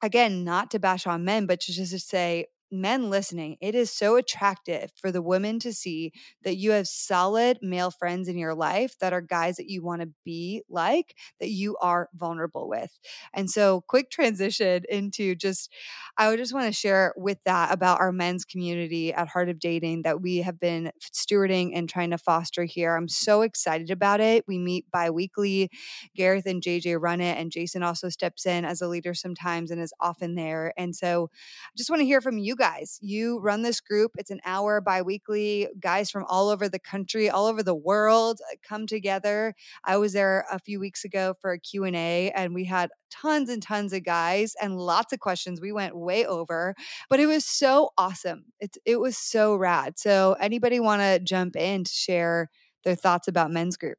[0.03, 3.91] again, not to bash on men, but to just to say, men listening, it is
[3.91, 6.13] so attractive for the women to see
[6.45, 10.03] that you have solid male friends in your life that are guys that you want
[10.03, 12.99] to be like, that you are vulnerable with.
[13.35, 15.73] And so, quick transition into just,
[16.17, 19.59] I would just want to share with that about our men's community at Heart of
[19.59, 22.97] Dating that we have been stewarding and trying to foster here.
[22.97, 24.45] I'm so excited about it.
[24.47, 25.71] We meet bi weekly.
[26.15, 29.81] Gareth and JJ run it, and Jason also steps in as a leader sometimes and
[29.81, 30.73] is often there.
[30.77, 32.99] And so, I just want to hear from you guys.
[33.01, 34.13] You run this group.
[34.19, 35.69] It's an hour biweekly.
[35.81, 39.55] Guys from all over the country, all over the world uh, come together.
[39.85, 43.63] I was there a few weeks ago for a Q&A and we had tons and
[43.63, 45.61] tons of guys and lots of questions.
[45.61, 46.75] We went way over,
[47.09, 48.45] but it was so awesome.
[48.61, 49.99] It's it was so rad.
[49.99, 52.51] So anybody want to jump in to share
[52.85, 53.99] their thoughts about men's group?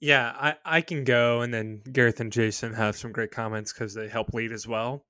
[0.00, 3.94] Yeah, I, I can go, and then Gareth and Jason have some great comments because
[3.94, 5.06] they help lead as well.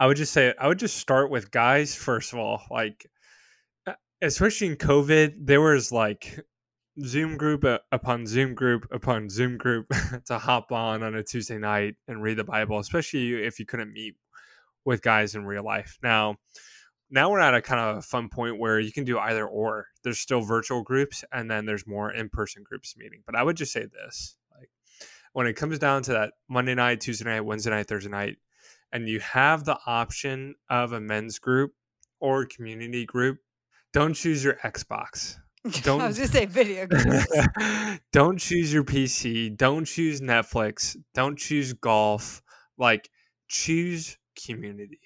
[0.00, 2.62] I would just say I would just start with guys first of all.
[2.70, 3.06] Like,
[4.22, 6.40] especially in COVID, there was like
[7.04, 9.86] Zoom group upon Zoom group upon Zoom group
[10.26, 13.92] to hop on on a Tuesday night and read the Bible, especially if you couldn't
[13.92, 14.14] meet
[14.86, 15.98] with guys in real life.
[16.02, 16.36] Now,
[17.10, 19.88] now we're at a kind of a fun point where you can do either or.
[20.02, 23.22] There's still virtual groups and then there's more in-person groups meeting.
[23.26, 24.70] But I would just say this, like
[25.34, 28.38] when it comes down to that Monday night, Tuesday night, Wednesday night, Thursday night,
[28.92, 31.72] and you have the option of a men's group
[32.20, 33.38] or community group,
[33.92, 35.36] don't choose your Xbox.
[35.82, 37.26] Don't I was just say video games.
[38.12, 39.54] don't choose your PC.
[39.54, 40.96] Don't choose Netflix.
[41.12, 42.40] Don't choose golf.
[42.78, 43.10] Like
[43.46, 45.00] choose community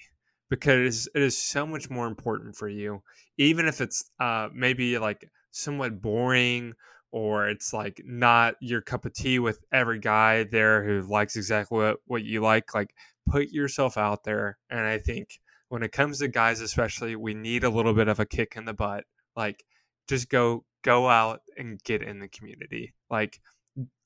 [0.51, 3.03] because it is so much more important for you
[3.39, 6.73] even if it's uh, maybe like somewhat boring
[7.11, 11.79] or it's like not your cup of tea with every guy there who likes exactly
[11.79, 12.95] what, what you like like
[13.29, 17.65] put yourself out there and i think when it comes to guys especially we need
[17.65, 19.05] a little bit of a kick in the butt
[19.37, 19.65] like
[20.09, 22.95] just go go out and get in the community.
[23.11, 23.41] Like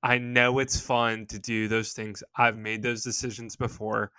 [0.02, 2.22] i know it's fun to do those things.
[2.36, 4.12] I've made those decisions before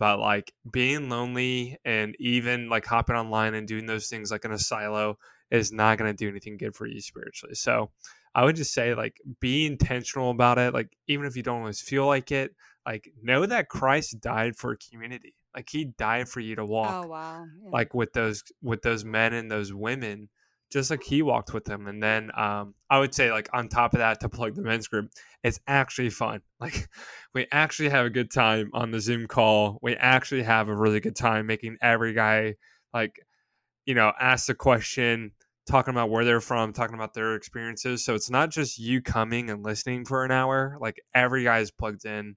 [0.00, 4.52] but like being lonely and even like hopping online and doing those things like in
[4.52, 5.18] a silo
[5.50, 7.54] is not going to do anything good for you spiritually.
[7.54, 7.90] So
[8.34, 11.80] i would just say like be intentional about it like even if you don't always
[11.80, 12.54] feel like it
[12.88, 17.04] like know that christ died for a community like he died for you to walk
[17.04, 17.70] oh wow yeah.
[17.70, 20.28] like with those with those men and those women
[20.70, 21.86] just like he walked with them.
[21.86, 24.88] And then um, I would say, like, on top of that, to plug the men's
[24.88, 25.10] group,
[25.42, 26.40] it's actually fun.
[26.60, 26.88] Like,
[27.34, 29.78] we actually have a good time on the Zoom call.
[29.80, 32.56] We actually have a really good time making every guy,
[32.92, 33.20] like,
[33.86, 35.30] you know, ask a question,
[35.68, 38.04] talking about where they're from, talking about their experiences.
[38.04, 40.76] So it's not just you coming and listening for an hour.
[40.80, 42.34] Like, every guy is plugged in,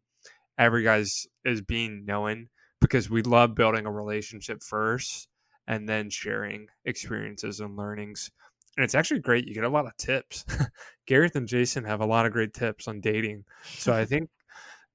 [0.57, 2.47] every guy's is being known
[2.79, 5.27] because we love building a relationship first
[5.67, 8.31] and then sharing experiences and learnings.
[8.77, 9.47] And it's actually great.
[9.47, 10.45] You get a lot of tips.
[11.07, 13.43] Gareth and Jason have a lot of great tips on dating.
[13.63, 14.29] So I think,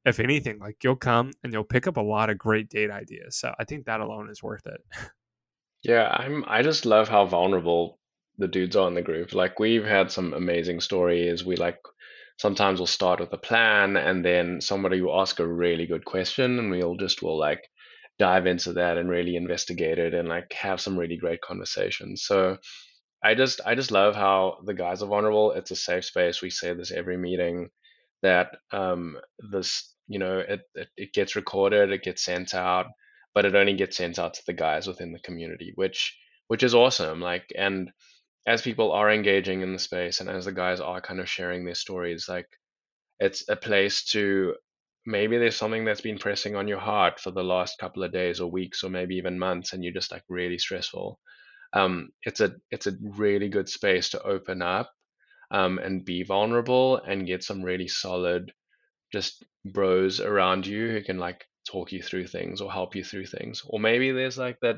[0.05, 3.37] if anything, like you'll come and you'll pick up a lot of great date ideas.
[3.37, 4.81] So I think that alone is worth it.
[5.83, 6.45] Yeah, I'm.
[6.49, 8.01] I just love how vulnerable
[8.39, 9.35] the dudes are in the group.
[9.35, 11.45] Like we've had some amazing stories.
[11.45, 11.78] We like
[12.38, 16.58] sometimes we'll start with a plan and then somebody will ask a really good question
[16.58, 17.68] and we'll just will like
[18.18, 22.22] dive into that and really investigate it and like have some really great conversations.
[22.22, 22.58] So
[23.22, 25.52] I just I just love how the guys are vulnerable.
[25.52, 26.42] It's a safe space.
[26.42, 27.70] We say this every meeting
[28.22, 29.16] that um
[29.50, 32.86] this you know it, it, it gets recorded, it gets sent out,
[33.34, 36.16] but it only gets sent out to the guys within the community, which
[36.48, 37.20] which is awesome.
[37.20, 37.90] Like and
[38.47, 41.64] as people are engaging in the space and as the guys are kind of sharing
[41.64, 42.48] their stories, like
[43.18, 44.55] it's a place to
[45.05, 48.40] maybe there's something that's been pressing on your heart for the last couple of days
[48.40, 51.18] or weeks or maybe even months and you're just like really stressful.
[51.73, 54.90] Um, it's a it's a really good space to open up
[55.51, 58.52] um, and be vulnerable and get some really solid
[59.12, 63.27] just bros around you who can like talk you through things or help you through
[63.27, 63.62] things.
[63.66, 64.77] Or maybe there's like that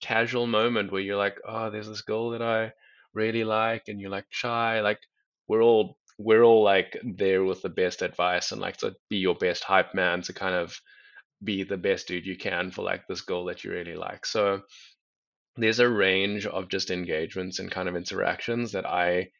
[0.00, 2.72] casual moment where you're like oh there's this girl that i
[3.14, 5.00] really like and you're like shy like
[5.48, 9.34] we're all we're all like there with the best advice and like to be your
[9.34, 10.78] best hype man to kind of
[11.42, 14.26] be the best dude you can for like this goal that you really like.
[14.26, 14.60] So
[15.56, 19.30] there's a range of just engagements and kind of interactions that I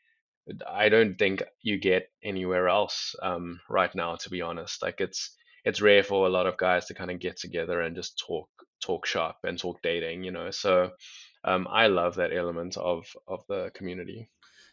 [0.67, 4.17] I don't think you get anywhere else um, right now.
[4.17, 7.21] To be honest, like it's it's rare for a lot of guys to kind of
[7.21, 8.49] get together and just talk
[8.83, 10.51] talk shop and talk dating, you know.
[10.51, 10.93] So
[11.45, 14.29] um, I love that element of of the community.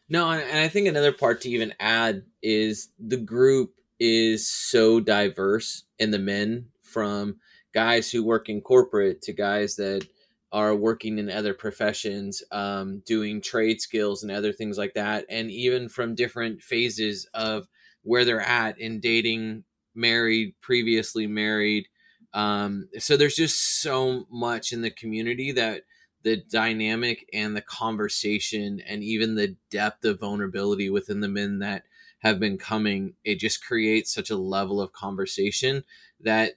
[0.10, 5.84] No, and I think another part to even add is the group is so diverse
[6.00, 7.38] in the men from
[7.74, 10.08] guys who work in corporate to guys that
[10.52, 15.52] are working in other professions, um, doing trade skills and other things like that, and
[15.52, 17.68] even from different phases of
[18.04, 21.86] where they're at in dating, married, previously married.
[22.34, 25.82] Um, so there's just so much in the community that
[26.24, 31.84] the dynamic and the conversation and even the depth of vulnerability within the men that
[32.20, 35.84] have been coming it just creates such a level of conversation
[36.20, 36.54] that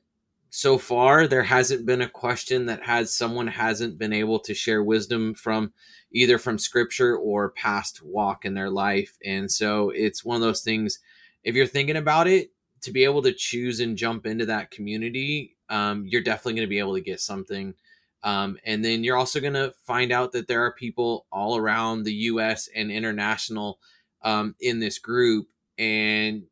[0.50, 4.82] so far there hasn't been a question that has someone hasn't been able to share
[4.82, 5.72] wisdom from
[6.12, 9.16] either from scripture or past walk in their life.
[9.24, 10.98] And so it's one of those things
[11.44, 12.50] if you're thinking about it
[12.82, 16.70] to be able to choose and jump into that community um, you're definitely going to
[16.70, 17.74] be able to get something
[18.22, 22.02] um, and then you're also going to find out that there are people all around
[22.02, 23.78] the US and international
[24.22, 25.48] um, in this group.
[25.78, 26.44] And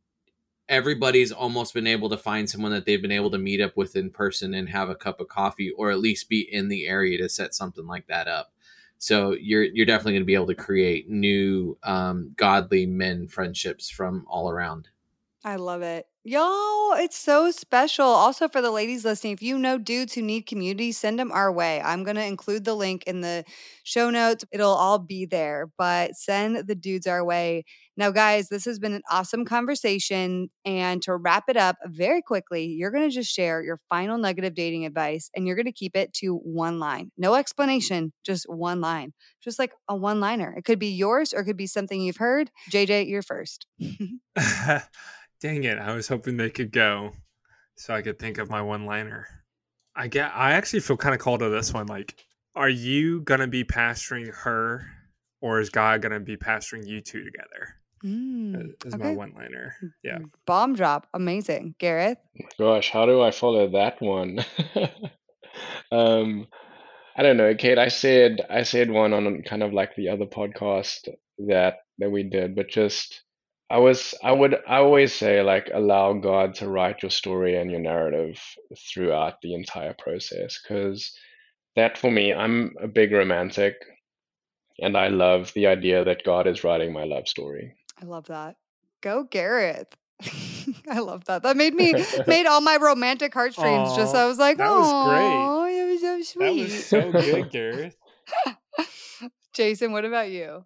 [0.69, 3.97] everybody's almost been able to find someone that they've been able to meet up with
[3.97, 7.19] in person and have a cup of coffee or at least be in the area
[7.19, 8.53] to set something like that up
[8.99, 13.89] so you're you're definitely going to be able to create new um, godly men friendships
[13.89, 14.89] from all around
[15.45, 16.07] I love it.
[16.31, 18.05] Yo, it's so special.
[18.05, 21.51] Also, for the ladies listening, if you know dudes who need community, send them our
[21.51, 21.81] way.
[21.81, 23.47] I'm going to include the link in the
[23.83, 24.45] show notes.
[24.53, 27.65] It'll all be there, but send the dudes our way.
[27.97, 30.51] Now, guys, this has been an awesome conversation.
[30.67, 34.45] And to wrap it up very quickly, you're going to just share your final nugget
[34.45, 37.11] of dating advice and you're going to keep it to one line.
[37.17, 40.55] No explanation, just one line, just like a one liner.
[40.59, 42.51] It could be yours or it could be something you've heard.
[42.71, 43.67] JJ, you're first.
[45.41, 45.79] Dang it.
[45.79, 47.13] I was hoping they could go
[47.77, 49.27] so I could think of my one liner.
[49.95, 51.87] I get I actually feel kind of called to this one.
[51.87, 52.15] Like,
[52.55, 54.87] are you gonna be pastoring her
[55.41, 57.77] or is God gonna be pastoring you two together?
[58.05, 59.03] Mm, Is okay.
[59.03, 59.75] my one liner.
[60.05, 60.19] Yeah.
[60.47, 61.09] Bomb drop.
[61.15, 61.75] Amazing.
[61.79, 62.19] Gareth?
[62.59, 64.45] Gosh, how do I follow that one?
[65.93, 66.47] um,
[67.17, 67.79] I don't know, Kait.
[67.79, 71.09] I said I said one on kind of like the other podcast
[71.49, 73.23] that that we did, but just
[73.71, 77.71] I was I would I always say like allow God to write your story and
[77.71, 78.41] your narrative
[78.93, 81.13] throughout the entire process because
[81.77, 83.75] that for me I'm a big romantic
[84.81, 87.75] and I love the idea that God is writing my love story.
[88.01, 88.57] I love that.
[89.03, 89.95] Go Gareth.
[90.89, 91.43] I love that.
[91.43, 91.95] That made me
[92.27, 95.47] made all my romantic heartstrings just I was like, that was great.
[95.47, 96.47] oh, it was so sweet.
[96.47, 97.97] That was so good, Gareth.
[99.53, 100.65] Jason, what about you?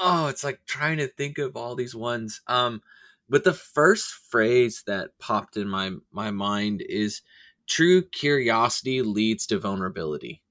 [0.00, 2.40] Oh it's like trying to think of all these ones.
[2.46, 2.82] Um
[3.28, 7.22] but the first phrase that popped in my my mind is
[7.66, 10.42] true curiosity leads to vulnerability.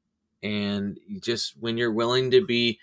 [0.44, 2.80] And just when you're willing to be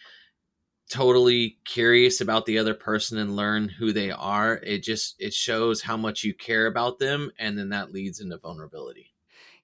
[0.90, 5.82] totally curious about the other person and learn who they are it just it shows
[5.82, 9.11] how much you care about them and then that leads into vulnerability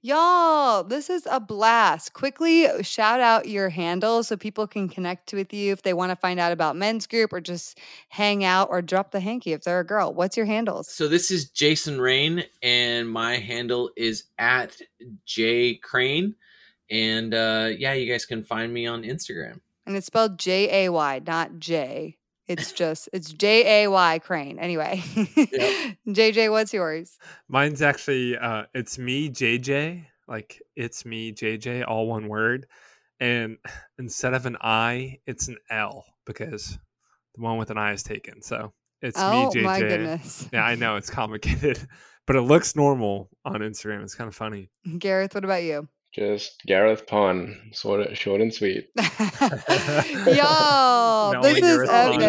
[0.01, 2.13] Y'all, this is a blast.
[2.13, 6.17] Quickly shout out your handles so people can connect with you if they want to
[6.17, 7.77] find out about men's group or just
[8.09, 10.15] hang out or drop the hanky if they're a girl.
[10.15, 10.89] What's your handles?
[10.89, 14.77] So this is Jason Raine, and my handle is at
[15.27, 16.37] J Crane.
[16.89, 19.59] And uh, yeah, you guys can find me on Instagram.
[19.85, 22.18] And it's spelled J A Y, not J.
[22.49, 24.59] It's just it's J A Y Crane.
[24.59, 25.03] Anyway,
[26.09, 27.19] JJ, what's yours?
[27.49, 32.67] Mine's actually uh it's me JJ, like it's me JJ all one word.
[33.21, 33.59] And
[33.99, 36.79] instead of an I, it's an L because
[37.35, 38.43] the one with an I is taken.
[38.43, 38.73] So
[39.03, 39.63] it's oh me JJ.
[39.63, 41.87] my goodness, Yeah, I know it's complicated,
[42.27, 44.03] but it looks normal on Instagram.
[44.03, 44.71] It's kind of funny.
[44.99, 45.89] Gareth, what about you?
[46.15, 48.89] Just Gareth Pon, sort of short and sweet.
[48.97, 48.99] Y'all,
[51.33, 52.21] The this is Gareth the epic.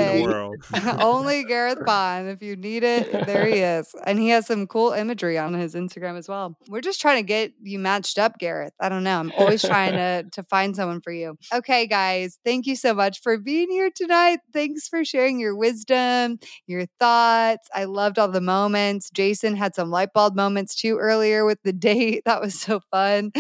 [0.50, 0.64] World.
[1.02, 2.30] Only Gareth Bond.
[2.30, 3.94] If you need it, there he is.
[4.06, 6.58] And he has some cool imagery on his Instagram as well.
[6.68, 8.74] We're just trying to get you matched up, Gareth.
[8.80, 9.20] I don't know.
[9.20, 11.38] I'm always trying to, to find someone for you.
[11.54, 14.40] Okay, guys, thank you so much for being here tonight.
[14.54, 17.68] Thanks for sharing your wisdom, your thoughts.
[17.74, 19.10] I loved all the moments.
[19.12, 22.24] Jason had some light bulb moments too earlier with the date.
[22.26, 23.32] That was so fun.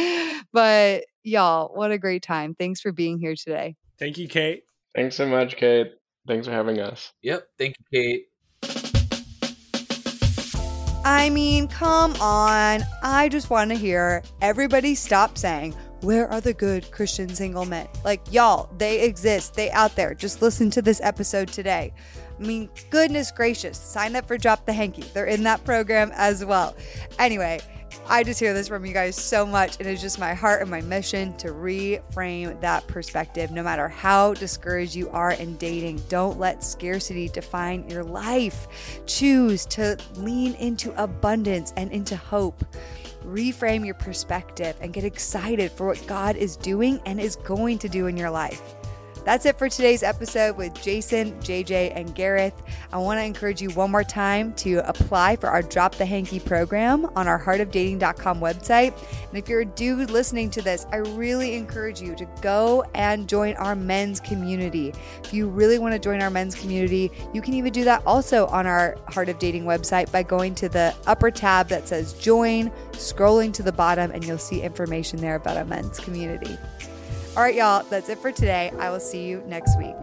[0.51, 2.55] But y'all, what a great time.
[2.55, 3.75] Thanks for being here today.
[3.97, 4.61] Thank you, Kait.
[4.95, 5.91] Thanks so much, Kait.
[6.29, 7.11] Thanks for having us.
[7.23, 7.47] Yep.
[7.57, 8.25] Thank you, Kait.
[11.03, 12.83] I mean, come on.
[13.01, 17.87] I just want to hear everybody stop saying, Where are the good Christian single men?
[18.05, 19.55] Like, y'all, they exist.
[19.55, 20.13] They out there.
[20.13, 21.91] Just listen to this episode today.
[22.39, 25.05] I mean, goodness gracious, sign up for Drop the Hanky.
[25.15, 26.75] They're in that program as well.
[27.17, 27.59] Anyway,
[28.07, 29.77] I just hear this from you guys so much.
[29.77, 33.51] and It is just my heart and my mission to reframe that perspective.
[33.51, 38.67] No matter how discouraged you are in dating, don't let scarcity define your life.
[39.05, 42.65] Choose to lean into abundance and into hope.
[43.25, 47.89] Reframe your perspective and get excited for what God is doing and is going to
[47.89, 48.75] do in your life.
[49.29, 52.63] That's it for today's episode with Jason, JJ, and Gareth.
[52.91, 56.39] I want to encourage you one more time to apply for our Drop the Hanky
[56.39, 58.91] program on our heartofdating.com website.
[59.27, 63.29] And if you're a dude listening to this, I really encourage you to go and
[63.29, 64.95] join our men's community.
[65.23, 68.47] If you really want to join our men's community, you can even do that also
[68.47, 72.71] on our Heart of Dating website by going to the upper tab that says join,
[72.93, 76.57] scrolling to the bottom, and you'll see information there about our men's community.
[77.39, 78.69] All right, y'all, that's it for today.
[78.79, 79.95] I will see you next week.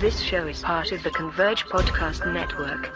[0.00, 2.90] This show is part of the Converge Podcast Network.